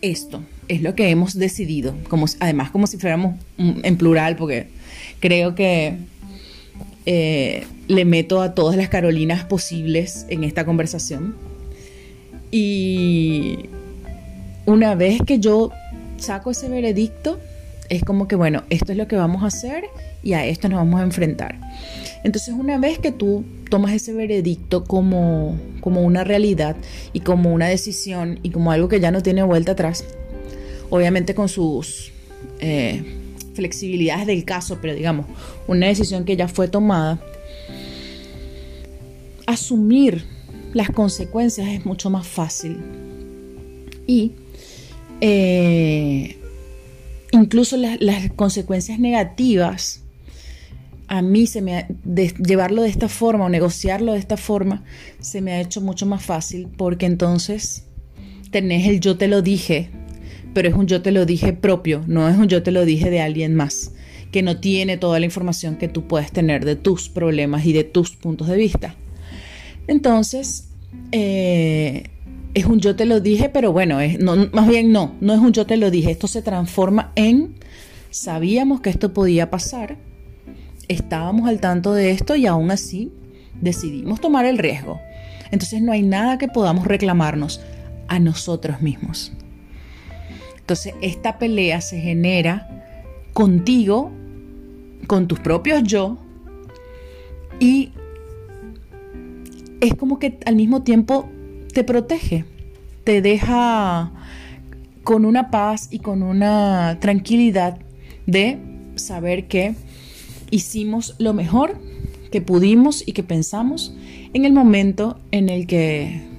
esto, 0.01 0.43
es 0.67 0.81
lo 0.81 0.95
que 0.95 1.09
hemos 1.09 1.33
decidido, 1.37 1.95
como, 2.07 2.25
además 2.39 2.71
como 2.71 2.87
si 2.87 2.97
fuéramos 2.97 3.35
en 3.57 3.97
plural, 3.97 4.35
porque 4.35 4.67
creo 5.19 5.55
que 5.55 5.97
eh, 7.05 7.65
le 7.87 8.05
meto 8.05 8.41
a 8.41 8.55
todas 8.55 8.75
las 8.75 8.89
Carolinas 8.89 9.43
posibles 9.45 10.25
en 10.29 10.43
esta 10.43 10.65
conversación. 10.65 11.35
Y 12.51 13.69
una 14.65 14.95
vez 14.95 15.21
que 15.25 15.39
yo 15.39 15.71
saco 16.17 16.51
ese 16.51 16.69
veredicto, 16.69 17.39
es 17.89 18.03
como 18.03 18.27
que, 18.27 18.35
bueno, 18.35 18.63
esto 18.69 18.91
es 18.91 18.97
lo 18.97 19.07
que 19.07 19.15
vamos 19.15 19.43
a 19.43 19.47
hacer 19.47 19.85
y 20.23 20.33
a 20.33 20.45
esto 20.45 20.69
nos 20.69 20.79
vamos 20.79 21.01
a 21.01 21.03
enfrentar. 21.03 21.59
Entonces, 22.23 22.53
una 22.57 22.77
vez 22.77 22.99
que 22.99 23.11
tú 23.11 23.43
tomas 23.69 23.91
ese 23.91 24.13
veredicto 24.13 24.85
como, 24.85 25.59
como 25.81 26.01
una 26.01 26.23
realidad 26.23 26.77
y 27.11 27.19
como 27.19 27.53
una 27.53 27.67
decisión 27.67 28.39
y 28.41 28.51
como 28.51 28.71
algo 28.71 28.87
que 28.87 28.99
ya 28.99 29.11
no 29.11 29.21
tiene 29.21 29.43
vuelta 29.43 29.73
atrás, 29.73 30.05
obviamente 30.93 31.33
con 31.33 31.49
sus 31.49 32.11
eh, 32.59 33.03
flexibilidades 33.55 34.27
del 34.27 34.45
caso, 34.45 34.77
pero 34.79 34.93
digamos, 34.93 35.25
una 35.67 35.87
decisión 35.87 36.23
que 36.23 36.35
ya 36.35 36.47
fue 36.47 36.67
tomada, 36.67 37.19
asumir 39.47 40.23
las 40.71 40.91
consecuencias 40.91 41.67
es 41.69 41.83
mucho 41.83 42.11
más 42.11 42.27
fácil. 42.27 42.77
Y 44.05 44.33
eh, 45.19 46.37
incluso 47.31 47.75
las 47.75 48.31
consecuencias 48.33 48.99
negativas 48.99 50.03
a 51.07 51.23
mí 51.23 51.47
se 51.47 51.63
me 51.63 51.87
llevarlo 52.05 52.83
de 52.83 52.89
esta 52.89 53.09
forma 53.09 53.45
o 53.45 53.49
negociarlo 53.49 54.13
de 54.13 54.19
esta 54.19 54.37
forma 54.37 54.83
se 55.19 55.41
me 55.41 55.53
ha 55.53 55.61
hecho 55.61 55.81
mucho 55.81 56.05
más 56.05 56.23
fácil 56.23 56.67
porque 56.77 57.07
entonces 57.07 57.85
tenés 58.51 58.87
el 58.87 58.99
yo 58.99 59.17
te 59.17 59.27
lo 59.27 59.41
dije, 59.41 59.89
pero 60.53 60.69
es 60.69 60.75
un 60.75 60.87
yo 60.87 61.01
te 61.01 61.11
lo 61.11 61.25
dije 61.25 61.53
propio, 61.53 62.03
no 62.07 62.29
es 62.29 62.37
un 62.37 62.47
yo 62.47 62.63
te 62.63 62.71
lo 62.71 62.85
dije 62.85 63.09
de 63.09 63.21
alguien 63.21 63.55
más 63.55 63.91
que 64.33 64.41
no 64.41 64.59
tiene 64.59 64.97
toda 64.97 65.19
la 65.19 65.25
información 65.25 65.75
que 65.77 65.87
tú 65.87 66.07
puedes 66.07 66.31
tener 66.31 66.65
de 66.65 66.75
tus 66.75 67.07
problemas 67.07 67.65
y 67.65 67.71
de 67.71 67.83
tus 67.83 68.15
puntos 68.15 68.47
de 68.47 68.57
vista. 68.57 68.95
Entonces, 69.87 70.69
eh, 71.11 72.09
es 72.55 72.65
un 72.65 72.79
yo 72.79 72.95
te 72.95 73.05
lo 73.05 73.19
dije, 73.19 73.49
pero 73.49 73.71
bueno, 73.71 73.99
es, 73.99 74.19
no, 74.19 74.49
más 74.51 74.67
bien 74.67 74.91
no, 74.91 75.13
no 75.21 75.33
es 75.33 75.39
un 75.39 75.53
yo 75.53 75.65
te 75.65 75.77
lo 75.77 75.91
dije, 75.91 76.11
esto 76.11 76.27
se 76.27 76.41
transforma 76.41 77.11
en 77.15 77.55
sabíamos 78.09 78.81
que 78.81 78.89
esto 78.89 79.13
podía 79.13 79.51
pasar, 79.51 79.97
estábamos 80.87 81.47
al 81.47 81.59
tanto 81.59 81.93
de 81.93 82.09
esto 82.11 82.35
y 82.35 82.47
aún 82.47 82.71
así 82.71 83.11
decidimos 83.61 84.19
tomar 84.19 84.45
el 84.45 84.57
riesgo. 84.57 84.99
Entonces 85.51 85.81
no 85.83 85.91
hay 85.91 86.01
nada 86.01 86.39
que 86.39 86.47
podamos 86.47 86.87
reclamarnos 86.87 87.61
a 88.07 88.19
nosotros 88.19 88.81
mismos. 88.81 89.31
Entonces 90.63 90.93
esta 91.01 91.39
pelea 91.39 91.81
se 91.81 91.99
genera 91.99 92.69
contigo, 93.33 94.11
con 95.07 95.27
tus 95.27 95.41
propios 95.41 95.83
yo, 95.83 96.17
y 97.59 97.91
es 99.81 99.93
como 99.95 100.19
que 100.19 100.39
al 100.45 100.55
mismo 100.55 100.83
tiempo 100.83 101.29
te 101.73 101.83
protege, 101.83 102.45
te 103.03 103.21
deja 103.21 104.13
con 105.03 105.25
una 105.25 105.51
paz 105.51 105.89
y 105.91 105.99
con 105.99 106.23
una 106.23 106.97
tranquilidad 107.01 107.79
de 108.25 108.57
saber 108.95 109.49
que 109.49 109.75
hicimos 110.49 111.15
lo 111.19 111.33
mejor 111.33 111.77
que 112.31 112.39
pudimos 112.39 113.05
y 113.05 113.11
que 113.11 113.23
pensamos 113.23 113.93
en 114.33 114.45
el 114.45 114.53
momento 114.53 115.19
en 115.31 115.49
el 115.49 115.67
que 115.67 116.32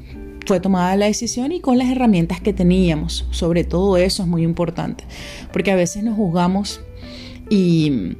fue 0.46 0.60
tomada 0.60 0.96
la 0.96 1.06
decisión 1.06 1.52
y 1.52 1.60
con 1.60 1.78
las 1.78 1.88
herramientas 1.88 2.40
que 2.40 2.52
teníamos. 2.52 3.26
Sobre 3.30 3.64
todo 3.64 3.96
eso 3.96 4.22
es 4.22 4.28
muy 4.28 4.42
importante, 4.42 5.04
porque 5.52 5.70
a 5.70 5.76
veces 5.76 6.02
nos 6.02 6.16
juzgamos 6.16 6.80
y 7.50 8.16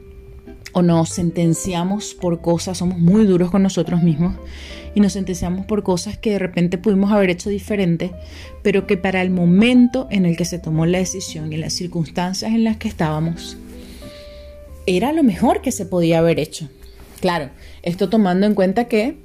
o 0.72 0.82
nos 0.82 1.10
sentenciamos 1.10 2.14
por 2.14 2.40
cosas, 2.40 2.78
somos 2.78 2.98
muy 2.98 3.24
duros 3.26 3.50
con 3.50 3.62
nosotros 3.62 4.02
mismos 4.02 4.34
y 4.94 5.00
nos 5.00 5.12
sentenciamos 5.12 5.66
por 5.66 5.82
cosas 5.82 6.18
que 6.18 6.30
de 6.30 6.38
repente 6.38 6.78
pudimos 6.78 7.12
haber 7.12 7.30
hecho 7.30 7.48
diferente, 7.48 8.12
pero 8.62 8.86
que 8.86 8.96
para 8.96 9.22
el 9.22 9.30
momento 9.30 10.08
en 10.10 10.26
el 10.26 10.36
que 10.36 10.44
se 10.44 10.58
tomó 10.58 10.84
la 10.84 10.98
decisión 10.98 11.52
y 11.52 11.56
las 11.56 11.72
circunstancias 11.72 12.52
en 12.52 12.64
las 12.64 12.76
que 12.76 12.88
estábamos, 12.88 13.56
era 14.86 15.12
lo 15.12 15.22
mejor 15.22 15.62
que 15.62 15.72
se 15.72 15.86
podía 15.86 16.18
haber 16.18 16.38
hecho. 16.38 16.68
Claro, 17.20 17.50
esto 17.82 18.08
tomando 18.08 18.46
en 18.46 18.54
cuenta 18.54 18.84
que 18.86 19.16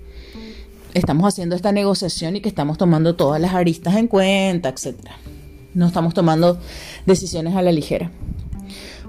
estamos 0.94 1.28
haciendo 1.28 1.56
esta 1.56 1.72
negociación 1.72 2.36
y 2.36 2.42
que 2.42 2.50
estamos 2.50 2.78
tomando 2.78 3.16
todas 3.16 3.42
las 3.42 3.54
aristas 3.54 3.96
en 3.96 4.08
cuenta, 4.08 4.70
etc. 4.70 4.96
No 5.74 5.88
estamos 5.88 6.14
tomando 6.14 6.60
decisiones 7.06 7.56
a 7.56 7.62
la 7.62 7.72
ligera. 7.72 8.12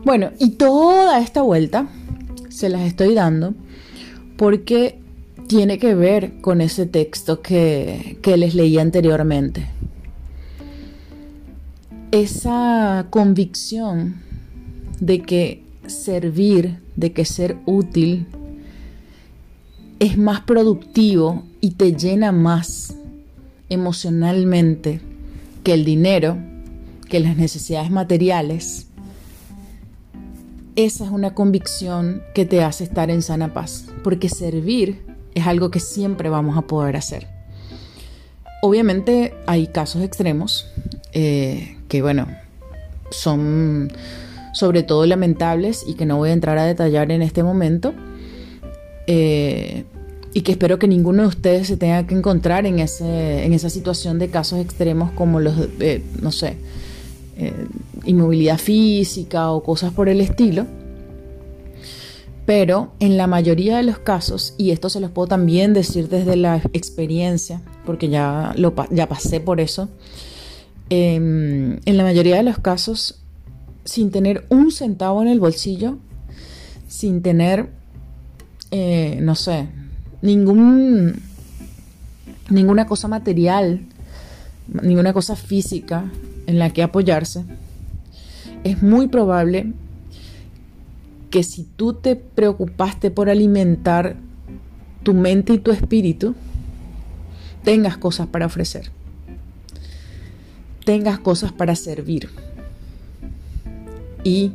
Bueno, 0.04 0.30
y 0.38 0.50
toda 0.50 1.20
esta 1.20 1.42
vuelta 1.42 1.88
se 2.48 2.68
las 2.68 2.82
estoy 2.82 3.14
dando 3.14 3.54
porque 4.36 4.98
tiene 5.46 5.78
que 5.78 5.94
ver 5.94 6.40
con 6.40 6.60
ese 6.60 6.86
texto 6.86 7.42
que, 7.42 8.18
que 8.22 8.36
les 8.36 8.54
leí 8.54 8.78
anteriormente. 8.78 9.66
Esa 12.12 13.06
convicción 13.10 14.22
de 15.00 15.22
que 15.22 15.64
servir, 15.86 16.78
de 16.96 17.12
que 17.12 17.24
ser 17.24 17.56
útil 17.66 18.26
es 19.98 20.16
más 20.16 20.40
productivo 20.40 21.44
y 21.60 21.72
te 21.72 21.94
llena 21.94 22.32
más 22.32 22.94
emocionalmente 23.68 25.00
que 25.62 25.74
el 25.74 25.84
dinero, 25.84 26.38
que 27.08 27.20
las 27.20 27.36
necesidades 27.36 27.90
materiales, 27.90 28.86
esa 30.76 31.04
es 31.04 31.10
una 31.10 31.34
convicción 31.34 32.22
que 32.34 32.46
te 32.46 32.62
hace 32.62 32.84
estar 32.84 33.10
en 33.10 33.22
sana 33.22 33.52
paz, 33.52 33.86
porque 34.02 34.28
servir 34.28 35.02
es 35.34 35.46
algo 35.46 35.70
que 35.70 35.80
siempre 35.80 36.28
vamos 36.28 36.56
a 36.56 36.62
poder 36.62 36.96
hacer. 36.96 37.28
Obviamente 38.62 39.34
hay 39.46 39.66
casos 39.66 40.02
extremos 40.02 40.66
eh, 41.12 41.76
que, 41.88 42.02
bueno, 42.02 42.26
son 43.10 43.92
sobre 44.52 44.82
todo 44.82 45.06
lamentables 45.06 45.84
y 45.86 45.94
que 45.94 46.06
no 46.06 46.16
voy 46.16 46.30
a 46.30 46.32
entrar 46.32 46.58
a 46.58 46.64
detallar 46.64 47.10
en 47.12 47.22
este 47.22 47.42
momento. 47.42 47.94
Eh, 49.06 49.84
y 50.32 50.42
que 50.42 50.52
espero 50.52 50.78
que 50.78 50.86
ninguno 50.86 51.22
de 51.22 51.28
ustedes 51.28 51.66
se 51.66 51.76
tenga 51.76 52.06
que 52.06 52.14
encontrar 52.14 52.66
en, 52.66 52.78
ese, 52.78 53.44
en 53.44 53.52
esa 53.52 53.68
situación 53.68 54.18
de 54.18 54.28
casos 54.28 54.60
extremos 54.60 55.10
como 55.12 55.40
los, 55.40 55.54
no 56.20 56.30
sé, 56.30 56.56
eh, 57.36 57.66
inmovilidad 58.04 58.58
física 58.58 59.50
o 59.50 59.62
cosas 59.62 59.92
por 59.92 60.08
el 60.08 60.20
estilo. 60.20 60.66
Pero 62.46 62.92
en 63.00 63.16
la 63.16 63.26
mayoría 63.26 63.76
de 63.76 63.82
los 63.82 63.98
casos, 63.98 64.54
y 64.56 64.70
esto 64.70 64.88
se 64.88 65.00
los 65.00 65.10
puedo 65.10 65.28
también 65.28 65.72
decir 65.72 66.08
desde 66.08 66.36
la 66.36 66.56
experiencia, 66.72 67.60
porque 67.84 68.08
ya, 68.08 68.54
lo, 68.56 68.74
ya 68.90 69.08
pasé 69.08 69.40
por 69.40 69.60
eso, 69.60 69.88
em, 70.90 71.78
en 71.84 71.96
la 71.96 72.02
mayoría 72.02 72.36
de 72.36 72.42
los 72.42 72.58
casos, 72.58 73.20
sin 73.84 74.10
tener 74.10 74.46
un 74.48 74.70
centavo 74.70 75.22
en 75.22 75.28
el 75.28 75.40
bolsillo, 75.40 75.98
sin 76.88 77.22
tener, 77.22 77.70
eh, 78.70 79.18
no 79.22 79.34
sé, 79.34 79.68
ningún, 80.22 81.20
ninguna 82.48 82.86
cosa 82.86 83.08
material, 83.08 83.80
ninguna 84.82 85.12
cosa 85.12 85.36
física 85.36 86.10
en 86.46 86.58
la 86.58 86.70
que 86.70 86.82
apoyarse, 86.82 87.44
es 88.64 88.82
muy 88.82 89.08
probable 89.08 89.72
que 91.30 91.42
si 91.42 91.64
tú 91.64 91.94
te 91.94 92.16
preocupaste 92.16 93.10
por 93.10 93.30
alimentar 93.30 94.16
tu 95.02 95.14
mente 95.14 95.54
y 95.54 95.58
tu 95.58 95.70
espíritu, 95.70 96.34
tengas 97.62 97.96
cosas 97.96 98.26
para 98.26 98.46
ofrecer, 98.46 98.90
tengas 100.84 101.18
cosas 101.18 101.52
para 101.52 101.76
servir. 101.76 102.28
Y 104.24 104.52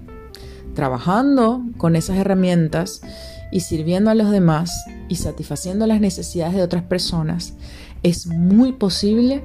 trabajando 0.76 1.64
con 1.78 1.96
esas 1.96 2.18
herramientas 2.18 3.02
y 3.52 3.62
sirviendo 3.62 4.10
a 4.10 4.16
los 4.16 4.32
demás 4.32 4.72
y 5.08 5.16
satisfaciendo 5.16 5.88
las 5.88 6.02
necesidades 6.02 6.56
de 6.56 6.64
otras 6.64 6.84
personas, 6.84 7.54
es 8.04 8.28
muy 8.28 8.74
posible 8.74 9.44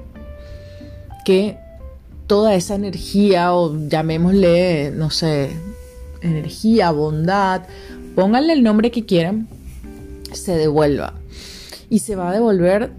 que 1.24 1.58
toda 2.26 2.54
esa 2.54 2.74
energía 2.74 3.52
o 3.54 3.76
llamémosle, 3.88 4.92
no 4.92 5.10
sé, 5.10 5.50
energía, 6.22 6.90
bondad, 6.90 7.62
pónganle 8.14 8.52
el 8.52 8.62
nombre 8.62 8.90
que 8.90 9.04
quieran, 9.04 9.48
se 10.32 10.56
devuelva. 10.56 11.14
Y 11.88 12.00
se 12.00 12.16
va 12.16 12.30
a 12.30 12.32
devolver 12.32 12.92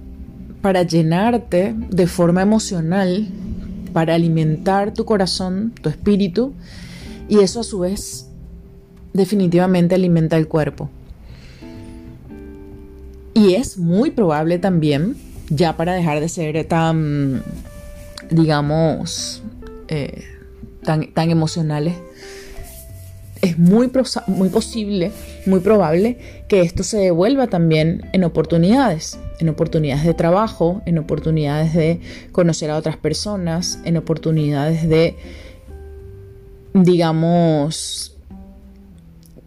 para 0.61 0.83
llenarte 0.83 1.73
de 1.75 2.07
forma 2.07 2.41
emocional, 2.41 3.27
para 3.93 4.15
alimentar 4.15 4.93
tu 4.93 5.05
corazón, 5.05 5.73
tu 5.81 5.89
espíritu, 5.89 6.53
y 7.29 7.39
eso 7.39 7.61
a 7.61 7.63
su 7.63 7.79
vez 7.79 8.27
definitivamente 9.13 9.95
alimenta 9.95 10.37
el 10.37 10.47
cuerpo. 10.47 10.89
Y 13.33 13.55
es 13.55 13.77
muy 13.77 14.11
probable 14.11 14.59
también, 14.59 15.15
ya 15.49 15.77
para 15.77 15.93
dejar 15.93 16.19
de 16.19 16.29
ser 16.29 16.65
tan, 16.65 17.43
digamos, 18.29 19.41
eh, 19.87 20.23
tan, 20.83 21.13
tan 21.13 21.31
emocionales, 21.31 21.95
es 23.41 23.57
muy, 23.57 23.89
muy 24.27 24.49
posible, 24.49 25.11
muy 25.45 25.59
probable 25.61 26.17
que 26.47 26.61
esto 26.61 26.83
se 26.83 26.97
devuelva 26.97 27.47
también 27.47 28.07
en 28.13 28.23
oportunidades, 28.23 29.17
en 29.39 29.49
oportunidades 29.49 30.05
de 30.05 30.13
trabajo, 30.13 30.81
en 30.85 30.99
oportunidades 30.99 31.73
de 31.73 31.99
conocer 32.31 32.69
a 32.69 32.77
otras 32.77 32.97
personas, 32.97 33.79
en 33.83 33.97
oportunidades 33.97 34.87
de, 34.87 35.15
digamos, 36.73 38.10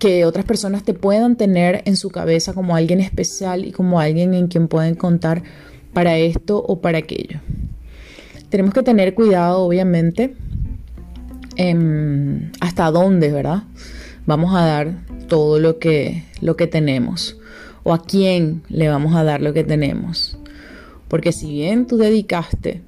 que 0.04 0.24
otras 0.24 0.44
personas 0.44 0.82
te 0.82 0.92
puedan 0.92 1.36
tener 1.36 1.82
en 1.86 1.96
su 1.96 2.10
cabeza 2.10 2.52
como 2.52 2.76
alguien 2.76 3.00
especial 3.00 3.64
y 3.64 3.72
como 3.72 4.00
alguien 4.00 4.34
en 4.34 4.48
quien 4.48 4.68
pueden 4.68 4.96
contar 4.96 5.42
para 5.92 6.18
esto 6.18 6.62
o 6.62 6.80
para 6.80 6.98
aquello. 6.98 7.40
Tenemos 8.50 8.74
que 8.74 8.82
tener 8.82 9.14
cuidado, 9.14 9.60
obviamente, 9.60 10.34
Em, 11.56 12.50
hasta 12.60 12.90
dónde, 12.90 13.30
¿verdad? 13.30 13.62
Vamos 14.26 14.54
a 14.54 14.64
dar 14.64 15.04
todo 15.28 15.60
lo 15.60 15.78
que, 15.78 16.24
lo 16.40 16.56
que 16.56 16.66
tenemos 16.66 17.38
o 17.84 17.92
a 17.92 18.02
quién 18.02 18.62
le 18.68 18.88
vamos 18.88 19.14
a 19.14 19.22
dar 19.22 19.40
lo 19.40 19.52
que 19.52 19.62
tenemos. 19.62 20.36
Porque 21.06 21.32
si 21.32 21.52
bien 21.52 21.86
tú 21.86 21.96
dedicaste 21.96 22.82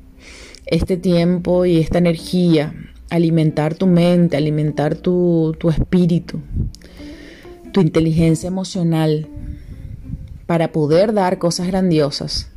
este 0.67 0.97
tiempo 0.97 1.65
y 1.65 1.79
esta 1.79 1.99
energía 1.99 2.75
a 3.11 3.17
alimentar 3.17 3.75
tu 3.75 3.87
mente, 3.87 4.37
alimentar 4.37 4.97
tu, 4.97 5.55
tu 5.61 5.71
espíritu, 5.71 6.41
tu 7.77 7.83
inteligencia 7.83 8.47
emocional, 8.47 9.29
para 10.47 10.73
poder 10.73 11.13
dar 11.13 11.37
cosas 11.37 11.67
grandiosas, 11.67 12.49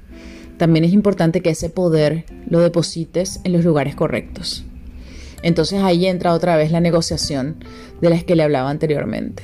también 0.56 0.86
es 0.86 0.94
importante 0.94 1.42
que 1.42 1.50
ese 1.50 1.70
poder 1.70 2.24
lo 2.48 2.62
deposites 2.62 3.42
en 3.44 3.52
los 3.52 3.66
lugares 3.66 3.96
correctos. 3.96 4.64
Entonces 5.44 5.84
ahí 5.84 6.06
entra 6.06 6.32
otra 6.32 6.56
vez 6.56 6.72
la 6.72 6.80
negociación 6.80 7.62
de 8.00 8.10
las 8.10 8.24
que 8.24 8.38
le 8.38 8.44
hablaba 8.44 8.70
anteriormente. 8.70 9.44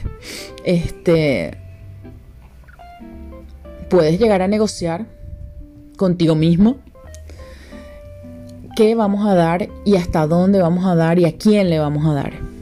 Este, 0.64 1.58
puedes 3.90 4.18
llegar 4.18 4.42
a 4.44 4.48
negociar 4.48 5.08
contigo 5.98 6.36
mismo 6.36 6.78
qué 8.78 8.96
vamos 8.96 9.28
a 9.28 9.36
dar 9.36 9.68
y 9.84 9.98
hasta 9.98 10.26
dónde 10.26 10.62
vamos 10.62 10.86
a 10.86 10.96
dar 10.96 11.20
y 11.20 11.26
a 11.26 11.36
quién 11.36 11.70
le 11.70 11.80
vamos 11.80 12.06
a 12.06 12.14
dar. 12.14 12.55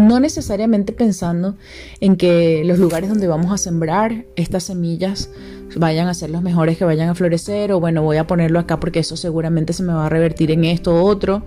No 0.00 0.18
necesariamente 0.18 0.94
pensando 0.94 1.56
en 2.00 2.16
que 2.16 2.62
los 2.64 2.78
lugares 2.78 3.10
donde 3.10 3.26
vamos 3.26 3.52
a 3.52 3.58
sembrar 3.58 4.24
estas 4.34 4.64
semillas 4.64 5.30
vayan 5.76 6.08
a 6.08 6.14
ser 6.14 6.30
los 6.30 6.42
mejores 6.42 6.78
que 6.78 6.86
vayan 6.86 7.10
a 7.10 7.14
florecer 7.14 7.70
o 7.72 7.80
bueno, 7.80 8.02
voy 8.02 8.16
a 8.16 8.26
ponerlo 8.26 8.58
acá 8.58 8.80
porque 8.80 9.00
eso 9.00 9.16
seguramente 9.16 9.74
se 9.74 9.82
me 9.82 9.92
va 9.92 10.06
a 10.06 10.08
revertir 10.08 10.50
en 10.52 10.64
esto 10.64 10.94
u 10.94 11.06
otro. 11.06 11.42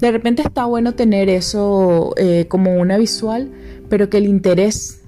De 0.00 0.10
repente 0.10 0.42
está 0.42 0.64
bueno 0.64 0.94
tener 0.94 1.28
eso 1.28 2.12
eh, 2.16 2.46
como 2.48 2.74
una 2.74 2.98
visual, 2.98 3.52
pero 3.88 4.10
que 4.10 4.18
el 4.18 4.26
interés 4.26 5.02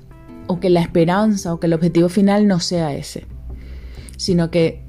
o 0.47 0.61
que 0.61 0.71
la 0.71 0.81
esperanza 0.81 1.53
o 1.53 1.59
que 1.59 1.67
el 1.67 1.73
objetivo 1.73 2.09
final 2.09 2.47
no 2.47 2.61
sea 2.61 2.95
ese, 2.95 3.27
sino 4.17 4.53
que 4.53 4.83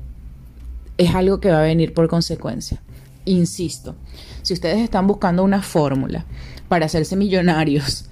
es 0.98 1.16
algo 1.16 1.40
que 1.40 1.50
va 1.50 1.60
a 1.60 1.64
venir 1.64 1.96
por 1.96 2.08
consecuencia. 2.08 2.84
Insisto, 3.28 3.94
si 4.42 4.54
ustedes 4.54 4.78
están 4.78 5.06
buscando 5.06 5.44
una 5.44 5.62
fórmula 5.62 6.26
para 6.70 6.86
hacerse 6.86 7.18
millonarios 7.18 8.06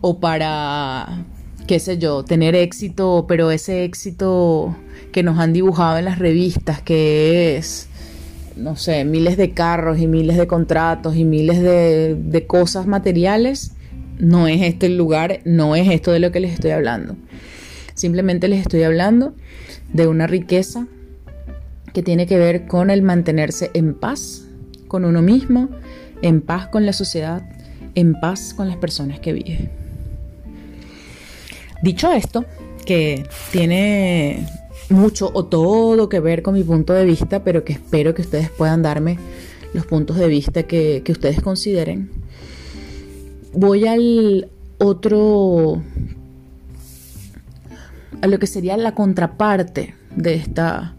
o 0.00 0.20
para 0.20 1.24
qué 1.66 1.80
sé 1.80 1.98
yo, 1.98 2.22
tener 2.22 2.54
éxito, 2.54 3.24
pero 3.26 3.50
ese 3.50 3.84
éxito 3.84 4.76
que 5.10 5.24
nos 5.24 5.40
han 5.40 5.52
dibujado 5.52 5.98
en 5.98 6.04
las 6.04 6.20
revistas, 6.20 6.80
que 6.80 7.56
es, 7.56 7.88
no 8.56 8.76
sé, 8.76 9.04
miles 9.04 9.36
de 9.36 9.50
carros 9.50 9.98
y 9.98 10.06
miles 10.06 10.36
de 10.36 10.46
contratos 10.46 11.16
y 11.16 11.24
miles 11.24 11.60
de, 11.60 12.44
cosas 12.46 12.86
materiales, 12.86 13.72
no 14.20 14.46
es 14.46 14.62
este 14.62 14.86
el 14.86 14.96
lugar, 14.96 15.40
no 15.44 15.74
es 15.74 15.90
esto 15.90 16.12
de 16.12 16.20
lo 16.20 16.30
que 16.30 16.38
les 16.38 16.52
estoy 16.52 16.70
hablando. 16.70 17.16
Simplemente 17.94 18.46
les 18.46 18.60
estoy 18.60 18.84
hablando 18.84 19.34
de 19.92 20.06
una 20.06 20.28
riqueza 20.28 20.86
que 21.92 22.04
tiene 22.04 22.28
que 22.28 22.38
ver 22.38 22.68
con 22.68 22.90
el 22.90 23.02
mantenerse 23.02 23.72
en 23.74 23.94
paz 23.94 24.46
con 24.92 25.06
uno 25.06 25.22
mismo, 25.22 25.70
en 26.20 26.42
paz 26.42 26.68
con 26.68 26.84
la 26.84 26.92
sociedad, 26.92 27.42
en 27.94 28.12
paz 28.20 28.52
con 28.54 28.68
las 28.68 28.76
personas 28.76 29.20
que 29.20 29.32
viven. 29.32 29.70
Dicho 31.82 32.12
esto, 32.12 32.44
que 32.84 33.26
tiene 33.50 34.46
mucho 34.90 35.30
o 35.32 35.46
todo 35.46 36.10
que 36.10 36.20
ver 36.20 36.42
con 36.42 36.52
mi 36.54 36.62
punto 36.62 36.92
de 36.92 37.06
vista, 37.06 37.42
pero 37.42 37.64
que 37.64 37.72
espero 37.72 38.14
que 38.14 38.20
ustedes 38.20 38.50
puedan 38.50 38.82
darme 38.82 39.18
los 39.72 39.86
puntos 39.86 40.18
de 40.18 40.28
vista 40.28 40.64
que, 40.64 41.02
ustedes 41.08 41.40
consideren. 41.40 42.10
Voy 43.54 43.86
al 43.86 44.50
otro, 44.78 45.82
a 48.20 48.26
lo 48.26 48.38
que 48.38 48.46
sería 48.46 48.76
la 48.76 48.94
contraparte 48.94 49.94
de 50.14 50.34
esta, 50.34 50.94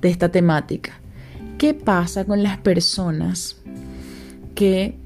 de 0.00 0.08
esta 0.08 0.30
temática. 0.30 0.98
¿Qué 1.58 1.72
pasa 1.74 2.24
con 2.24 2.42
las 2.42 2.58
personas 2.58 3.56
que 4.54 4.98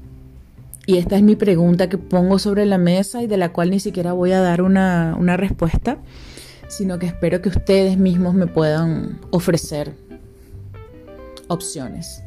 y 0.85 0.97
esta 0.97 1.15
es 1.15 1.23
mi 1.23 1.35
pregunta 1.35 1.87
que 1.89 1.97
pongo 1.97 2.39
sobre 2.39 2.65
la 2.65 2.77
mesa 2.77 3.21
y 3.21 3.27
de 3.27 3.37
la 3.37 3.53
cual 3.53 3.69
ni 3.69 3.79
siquiera 3.79 4.13
voy 4.13 4.31
a 4.31 4.41
dar 4.41 4.61
una, 4.61 5.15
respuesta, 5.37 5.99
sino 6.67 6.99
que 6.99 7.05
espero 7.05 7.41
que 7.41 7.49
ustedes 7.49 7.97
mismos 7.97 8.33
me 8.33 8.47
puedan 8.47 9.19
ofrecer 9.29 9.93
opciones. 11.47 12.23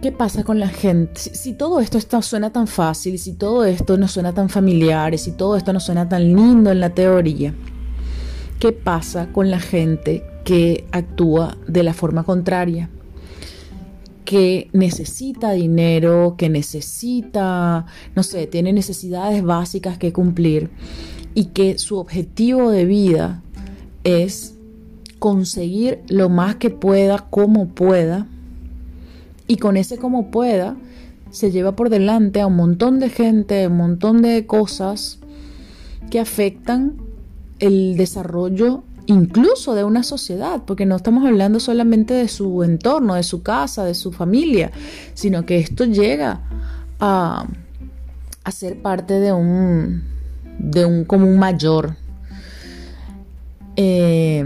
¿Qué 0.00 0.12
pasa 0.12 0.44
con 0.44 0.60
la 0.60 0.68
gente? 0.68 1.20
Si, 1.20 1.54
todo 1.54 1.80
esto 1.80 1.98
está, 1.98 2.22
suena 2.22 2.50
tan 2.50 2.66
fácil, 2.68 3.18
si 3.18 3.34
todo 3.34 3.64
esto 3.64 3.96
no 3.96 4.06
suena 4.06 4.32
tan 4.32 4.48
familiar, 4.48 5.18
si 5.18 5.32
todo 5.32 5.56
esto 5.56 5.72
no 5.72 5.80
suena 5.80 6.08
tan 6.08 6.22
lindo 6.22 6.70
en 6.70 6.80
la 6.80 6.90
teoría, 6.90 7.54
¿qué 8.60 8.72
pasa 8.72 9.32
con 9.32 9.50
la 9.50 9.60
gente 9.60 10.24
que 10.44 10.86
actúa 10.92 11.56
de 11.66 11.82
la 11.82 11.94
forma 11.94 12.24
contraria? 12.24 12.90
que 14.24 14.70
necesita 14.72 15.52
dinero, 15.52 16.36
que 16.38 16.48
necesita, 16.48 17.86
no 18.16 18.22
sé, 18.22 18.46
tiene 18.46 18.72
necesidades 18.72 19.42
básicas 19.42 19.98
que 19.98 20.12
cumplir 20.12 20.70
y 21.34 21.46
que 21.46 21.78
su 21.78 21.98
objetivo 21.98 22.70
de 22.70 22.86
vida 22.86 23.42
es 24.02 24.56
conseguir 25.18 26.00
lo 26.08 26.28
más 26.28 26.56
que 26.56 26.70
pueda, 26.70 27.18
como 27.30 27.68
pueda, 27.68 28.26
y 29.46 29.56
con 29.56 29.76
ese 29.76 29.98
como 29.98 30.30
pueda 30.30 30.76
se 31.30 31.50
lleva 31.50 31.74
por 31.74 31.90
delante 31.90 32.40
a 32.40 32.46
un 32.46 32.56
montón 32.56 33.00
de 33.00 33.10
gente, 33.10 33.66
un 33.66 33.76
montón 33.76 34.22
de 34.22 34.46
cosas 34.46 35.18
que 36.10 36.20
afectan 36.20 36.96
el 37.58 37.96
desarrollo 37.96 38.84
incluso 39.06 39.74
de 39.74 39.84
una 39.84 40.02
sociedad, 40.02 40.62
porque 40.66 40.86
no 40.86 40.96
estamos 40.96 41.26
hablando 41.26 41.60
solamente 41.60 42.14
de 42.14 42.28
su 42.28 42.62
entorno, 42.62 43.14
de 43.14 43.22
su 43.22 43.42
casa, 43.42 43.84
de 43.84 43.94
su 43.94 44.12
familia, 44.12 44.70
sino 45.14 45.44
que 45.44 45.58
esto 45.58 45.84
llega 45.84 46.40
a, 47.00 47.46
a 48.44 48.50
ser 48.50 48.80
parte 48.80 49.20
de 49.20 49.32
un, 49.32 50.04
de 50.58 50.84
un 50.84 51.04
común 51.04 51.38
mayor. 51.38 51.96
Eh, 53.76 54.44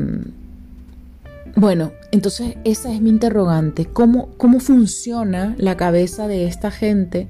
bueno, 1.54 1.92
entonces 2.12 2.56
esa 2.64 2.92
es 2.92 3.00
mi 3.00 3.10
interrogante. 3.10 3.86
¿Cómo, 3.86 4.28
¿Cómo 4.36 4.60
funciona 4.60 5.54
la 5.58 5.76
cabeza 5.76 6.28
de 6.28 6.46
esta 6.46 6.70
gente 6.70 7.28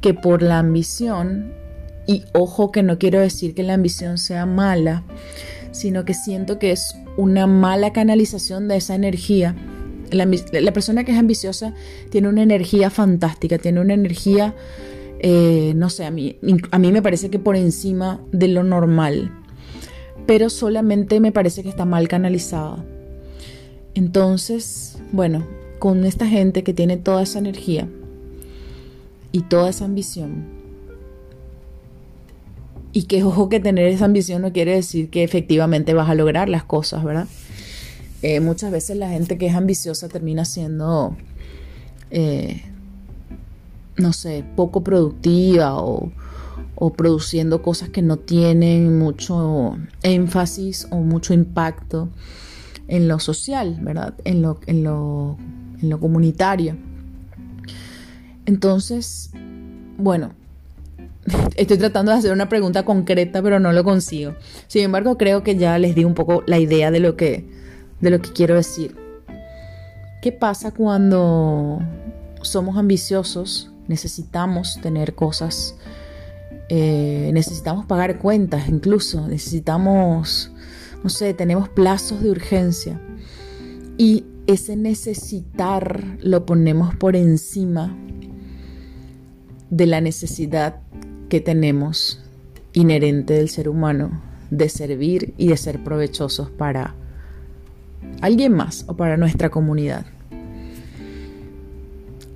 que 0.00 0.12
por 0.12 0.42
la 0.42 0.58
ambición, 0.58 1.52
y 2.06 2.24
ojo 2.34 2.70
que 2.70 2.82
no 2.82 2.98
quiero 2.98 3.20
decir 3.20 3.54
que 3.54 3.62
la 3.62 3.72
ambición 3.72 4.18
sea 4.18 4.44
mala, 4.44 5.02
sino 5.74 6.04
que 6.04 6.14
siento 6.14 6.58
que 6.58 6.70
es 6.70 6.96
una 7.16 7.46
mala 7.46 7.92
canalización 7.92 8.68
de 8.68 8.76
esa 8.76 8.94
energía. 8.94 9.54
La, 10.10 10.72
persona 10.72 11.02
que 11.02 11.10
es 11.10 11.18
ambiciosa 11.18 11.74
tiene 12.10 12.28
una 12.28 12.42
energía 12.42 12.90
fantástica, 12.90 13.58
tiene 13.58 13.80
una 13.80 13.94
energía, 13.94 14.54
eh, 15.18 15.72
no 15.74 15.90
sé, 15.90 16.04
a 16.04 16.12
mí, 16.12 16.36
a 16.70 16.78
mí 16.78 16.92
me 16.92 17.02
parece 17.02 17.28
que 17.28 17.40
por 17.40 17.56
encima 17.56 18.20
de 18.30 18.46
lo 18.46 18.62
normal, 18.62 19.32
pero 20.26 20.48
solamente 20.48 21.18
me 21.18 21.32
parece 21.32 21.64
que 21.64 21.68
está 21.68 21.84
mal 21.84 22.06
canalizada. 22.06 22.84
Entonces, 23.94 24.98
bueno, 25.10 25.44
con 25.80 26.04
esta 26.04 26.28
gente 26.28 26.62
que 26.62 26.72
tiene 26.72 26.98
toda 26.98 27.24
esa 27.24 27.40
energía 27.40 27.88
y 29.32 29.42
toda 29.42 29.70
esa 29.70 29.86
ambición, 29.86 30.53
y 32.94 33.02
que 33.02 33.24
ojo 33.24 33.48
que 33.48 33.58
tener 33.58 33.88
esa 33.88 34.04
ambición 34.04 34.40
no 34.40 34.52
quiere 34.52 34.76
decir 34.76 35.10
que 35.10 35.24
efectivamente 35.24 35.94
vas 35.94 36.08
a 36.08 36.14
lograr 36.14 36.48
las 36.48 36.62
cosas, 36.62 37.02
¿verdad? 37.02 37.26
Eh, 38.22 38.38
muchas 38.38 38.70
veces 38.70 38.96
la 38.96 39.10
gente 39.10 39.36
que 39.36 39.48
es 39.48 39.54
ambiciosa 39.54 40.08
termina 40.08 40.44
siendo, 40.44 41.16
eh, 42.12 42.62
no 43.96 44.12
sé, 44.12 44.44
poco 44.54 44.84
productiva 44.84 45.74
o, 45.76 46.12
produciendo 46.96 47.62
cosas 47.62 47.88
que 47.88 48.02
no 48.02 48.18
tienen 48.18 48.98
mucho 48.98 49.76
énfasis 50.02 50.86
o 50.90 50.96
mucho 50.96 51.32
impacto 51.32 52.10
en 52.88 53.08
lo 53.08 53.18
social, 53.18 53.78
¿verdad? 53.80 54.14
En 54.24 54.42
lo, 54.42 54.60
en 54.66 54.84
lo, 54.84 55.36
en 55.82 55.90
lo 55.90 55.98
comunitario. 55.98 56.76
Entonces, 58.44 59.30
bueno, 59.96 60.34
Estoy 61.56 61.78
tratando 61.78 62.12
de 62.12 62.18
hacer 62.18 62.32
una 62.32 62.48
pregunta 62.48 62.84
concreta, 62.84 63.42
pero 63.42 63.60
no 63.60 63.72
lo 63.72 63.84
consigo. 63.84 64.34
Sin 64.66 64.82
embargo, 64.82 65.16
creo 65.16 65.42
que 65.42 65.56
ya 65.56 65.78
les 65.78 65.94
di 65.94 66.04
un 66.04 66.14
poco 66.14 66.42
la 66.46 66.58
idea 66.58 66.90
de 66.90 67.00
lo 67.00 67.16
que, 67.16 67.48
de 68.00 68.10
lo 68.10 68.20
que 68.20 68.32
quiero 68.32 68.54
decir. 68.54 68.96
¿Qué 70.22 70.32
pasa 70.32 70.72
cuando 70.72 71.80
somos 72.42 72.76
ambiciosos? 72.76 73.70
Necesitamos 73.88 74.78
tener 74.80 75.14
cosas, 75.14 75.76
eh, 76.70 77.30
necesitamos 77.34 77.84
pagar 77.84 78.18
cuentas 78.18 78.68
incluso, 78.68 79.28
necesitamos, 79.28 80.50
no 81.02 81.10
sé, 81.10 81.34
tenemos 81.34 81.68
plazos 81.68 82.22
de 82.22 82.30
urgencia. 82.30 83.00
Y 83.98 84.24
ese 84.46 84.76
necesitar 84.76 86.16
lo 86.20 86.46
ponemos 86.46 86.94
por 86.96 87.16
encima 87.16 87.94
de 89.70 89.86
la 89.86 90.00
necesidad 90.00 90.80
que 91.28 91.40
tenemos 91.40 92.20
inherente 92.72 93.34
del 93.34 93.48
ser 93.48 93.68
humano 93.68 94.22
de 94.50 94.68
servir 94.68 95.34
y 95.36 95.48
de 95.48 95.56
ser 95.56 95.82
provechosos 95.82 96.50
para 96.50 96.94
alguien 98.20 98.52
más 98.52 98.84
o 98.88 98.96
para 98.96 99.16
nuestra 99.16 99.50
comunidad. 99.50 100.06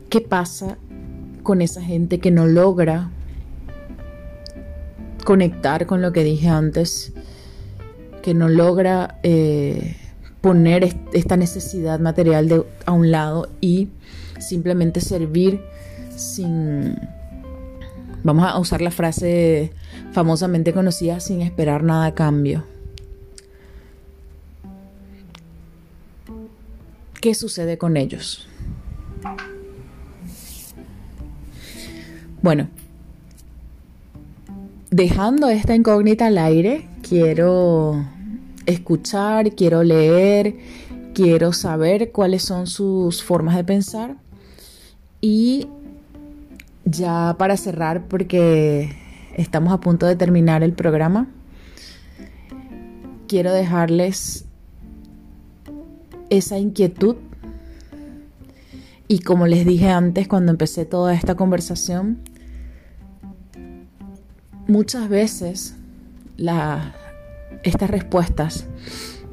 ¿Qué 0.09 0.20
pasa 0.20 0.79
con 1.42 1.61
esa 1.62 1.83
gente 1.83 2.18
que 2.18 2.31
no 2.31 2.46
logra 2.46 3.11
conectar 5.24 5.87
con 5.87 6.01
lo 6.01 6.12
que 6.12 6.24
dije 6.24 6.48
antes, 6.48 7.12
que 8.22 8.33
no 8.33 8.48
logra 8.48 9.18
eh, 9.22 9.96
poner 10.40 10.96
esta 11.12 11.37
necesidad 11.37 12.01
material 12.01 12.64
a 12.87 12.92
un 12.92 13.11
lado 13.11 13.51
y 13.61 13.88
simplemente 14.38 15.01
servir 15.01 15.61
sin 16.16 16.96
Vamos 18.24 18.44
a 18.44 18.59
usar 18.59 18.81
la 18.81 18.90
frase 18.90 19.72
famosamente 20.12 20.72
conocida 20.72 21.20
sin 21.20 21.40
esperar 21.42 21.83
nada 21.83 22.07
a 22.07 22.14
cambio. 22.14 22.64
¿Qué 27.20 27.35
sucede 27.35 27.78
con 27.78 27.96
ellos? 27.96 28.46
Bueno, 32.42 32.68
dejando 34.90 35.48
esta 35.48 35.74
incógnita 35.74 36.26
al 36.26 36.38
aire, 36.38 36.88
quiero 37.02 38.04
escuchar, 38.66 39.54
quiero 39.57 39.83
leer, 39.83 40.57
quiero 41.14 41.52
saber 41.52 42.12
cuáles 42.12 42.42
son 42.42 42.66
sus 42.68 43.24
formas 43.24 43.57
de 43.57 43.64
pensar 43.64 44.16
y 45.20 45.66
ya 46.90 47.37
para 47.38 47.57
cerrar, 47.57 48.09
porque 48.09 48.96
estamos 49.37 49.72
a 49.72 49.81
punto 49.81 50.07
de 50.07 50.16
terminar 50.16 50.62
el 50.62 50.72
programa, 50.72 51.29
quiero 53.27 53.53
dejarles 53.53 54.46
esa 56.31 56.59
inquietud. 56.59 57.16
Y 59.07 59.20
como 59.20 59.46
les 59.46 59.64
dije 59.64 59.88
antes 59.88 60.29
cuando 60.29 60.53
empecé 60.53 60.85
toda 60.85 61.14
esta 61.14 61.35
conversación, 61.35 62.18
muchas 64.66 65.09
veces 65.09 65.77
estas 67.62 67.90
respuestas, 67.90 68.66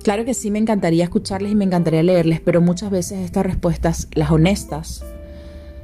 claro 0.03 0.23
que 0.23 0.33
sí 0.33 0.49
me 0.49 0.59
encantaría 0.59 1.03
escucharles 1.03 1.51
y 1.51 1.55
me 1.55 1.65
encantaría 1.65 2.03
leerles, 2.03 2.39
pero 2.39 2.61
muchas 2.61 2.89
veces 2.89 3.19
estas 3.19 3.45
respuestas, 3.45 4.07
las 4.13 4.31
honestas, 4.31 5.03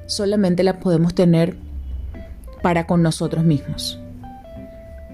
solamente 0.06 0.64
la 0.64 0.80
podemos 0.80 1.16
tener 1.16 1.58
para 2.62 2.88
con 2.88 3.02
nosotros 3.02 3.44
mismos. 3.44 4.00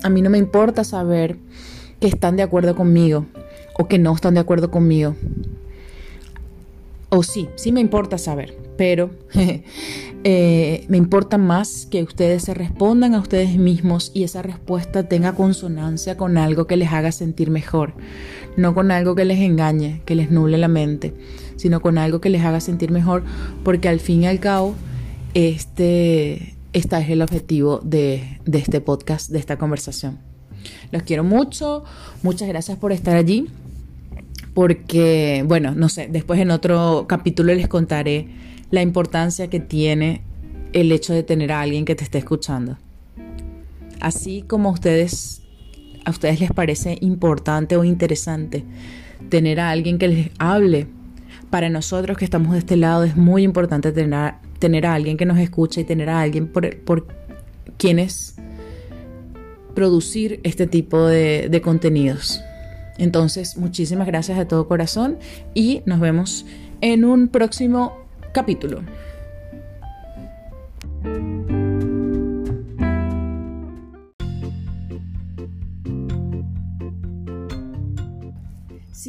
A 0.03 0.09
mí 0.09 0.21
no 0.21 0.29
me 0.29 0.37
importa 0.37 0.83
saber 0.83 1.37
que 1.99 2.07
están 2.07 2.35
de 2.35 2.43
acuerdo 2.43 2.75
conmigo 2.75 3.25
o 3.77 3.87
que 3.87 3.97
no 3.97 4.13
están 4.13 4.35
de 4.35 4.39
acuerdo 4.39 4.69
conmigo. 4.71 5.15
O 7.09 7.23
sí, 7.23 7.47
sí 7.55 7.71
me 7.71 7.79
importa 7.79 8.17
saber, 8.17 8.57
pero 8.75 9.11
eh, 10.23 10.85
me 10.89 10.97
importa 10.97 11.37
más 11.37 11.87
que 11.89 12.03
ustedes 12.03 12.43
se 12.43 12.53
respondan 12.53 13.15
a 13.15 13.19
ustedes 13.19 13.55
mismos 13.55 14.11
y 14.13 14.23
esa 14.23 14.41
respuesta 14.41 15.07
tenga 15.07 15.33
consonancia 15.33 16.17
con 16.17 16.37
algo 16.37 16.67
que 16.67 16.75
les 16.75 16.91
haga 16.91 17.13
sentir 17.13 17.49
mejor, 17.49 17.93
no 18.57 18.75
con 18.75 18.91
algo 18.91 19.15
que 19.15 19.23
les 19.23 19.39
engañe, 19.39 20.01
que 20.05 20.15
les 20.15 20.31
nuble 20.31 20.57
la 20.57 20.67
mente, 20.67 21.13
sino 21.57 21.81
con 21.81 21.97
algo 21.97 22.21
que 22.21 22.29
les 22.29 22.43
haga 22.43 22.61
sentir 22.61 22.91
mejor, 22.91 23.23
porque 23.63 23.89
al 23.89 23.99
fin 23.99 24.23
y 24.23 24.27
al 24.27 24.39
cabo 24.39 24.75
este, 25.33 26.55
es 26.73 26.87
el 26.91 27.21
objetivo 27.21 27.81
de, 27.83 28.39
de 28.45 28.59
este 28.59 28.81
podcast, 28.81 29.29
de 29.29 29.39
esta 29.39 29.57
conversación. 29.57 30.19
Los 30.91 31.03
quiero 31.03 31.23
mucho, 31.23 31.83
muchas 32.23 32.47
gracias 32.47 32.77
por 32.77 32.91
estar 32.91 33.15
allí, 33.15 33.47
porque, 34.53 35.43
bueno, 35.47 35.73
no 35.75 35.89
sé, 35.89 36.07
después 36.09 36.39
en 36.39 36.51
otro 36.51 37.05
capítulo 37.07 37.53
les 37.53 37.67
contaré 37.67 38.27
la 38.71 38.81
importancia 38.81 39.49
que 39.49 39.59
tiene 39.59 40.21
el 40.73 40.91
hecho 40.91 41.13
de 41.13 41.23
tener 41.23 41.51
a 41.51 41.61
alguien 41.61 41.85
que 41.85 41.95
te 41.95 42.03
esté 42.03 42.17
escuchando. 42.17 42.77
Así 43.99 44.43
como 44.47 44.69
a 44.69 44.71
ustedes, 44.71 45.41
a 46.05 46.11
ustedes 46.11 46.39
les 46.39 46.51
parece 46.51 46.97
importante 47.01 47.77
o 47.77 47.83
interesante 47.83 48.63
tener 49.29 49.59
a 49.59 49.71
alguien 49.71 49.97
que 49.97 50.07
les 50.07 50.29
hable, 50.37 50.87
para 51.49 51.69
nosotros 51.69 52.17
que 52.17 52.25
estamos 52.25 52.53
de 52.53 52.59
este 52.59 52.77
lado 52.77 53.03
es 53.03 53.15
muy 53.15 53.43
importante 53.43 53.91
tener, 53.91 54.35
tener 54.59 54.85
a 54.85 54.93
alguien 54.93 55.17
que 55.17 55.25
nos 55.25 55.37
escuche 55.37 55.81
y 55.81 55.83
tener 55.83 56.09
a 56.09 56.21
alguien 56.21 56.47
por, 56.47 56.77
por 56.79 57.07
quienes 57.77 58.35
producir 59.73 60.39
este 60.43 60.67
tipo 60.67 61.05
de, 61.05 61.49
de 61.49 61.61
contenidos. 61.61 62.41
Entonces, 62.97 63.57
muchísimas 63.57 64.07
gracias 64.07 64.37
de 64.37 64.45
todo 64.45 64.67
corazón 64.67 65.19
y 65.53 65.83
nos 65.85 65.99
vemos 65.99 66.45
en 66.81 67.05
un 67.05 67.27
próximo 67.27 68.07
capítulo. 68.33 68.81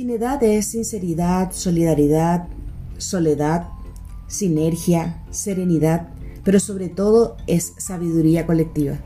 Sinceridad 0.08 0.42
es 0.42 0.66
sinceridad, 0.68 1.52
solidaridad, 1.52 2.48
soledad, 2.96 3.68
sinergia, 4.26 5.22
serenidad, 5.30 6.08
pero 6.44 6.60
sobre 6.60 6.88
todo 6.88 7.36
es 7.46 7.74
sabiduría 7.76 8.46
colectiva. 8.46 8.96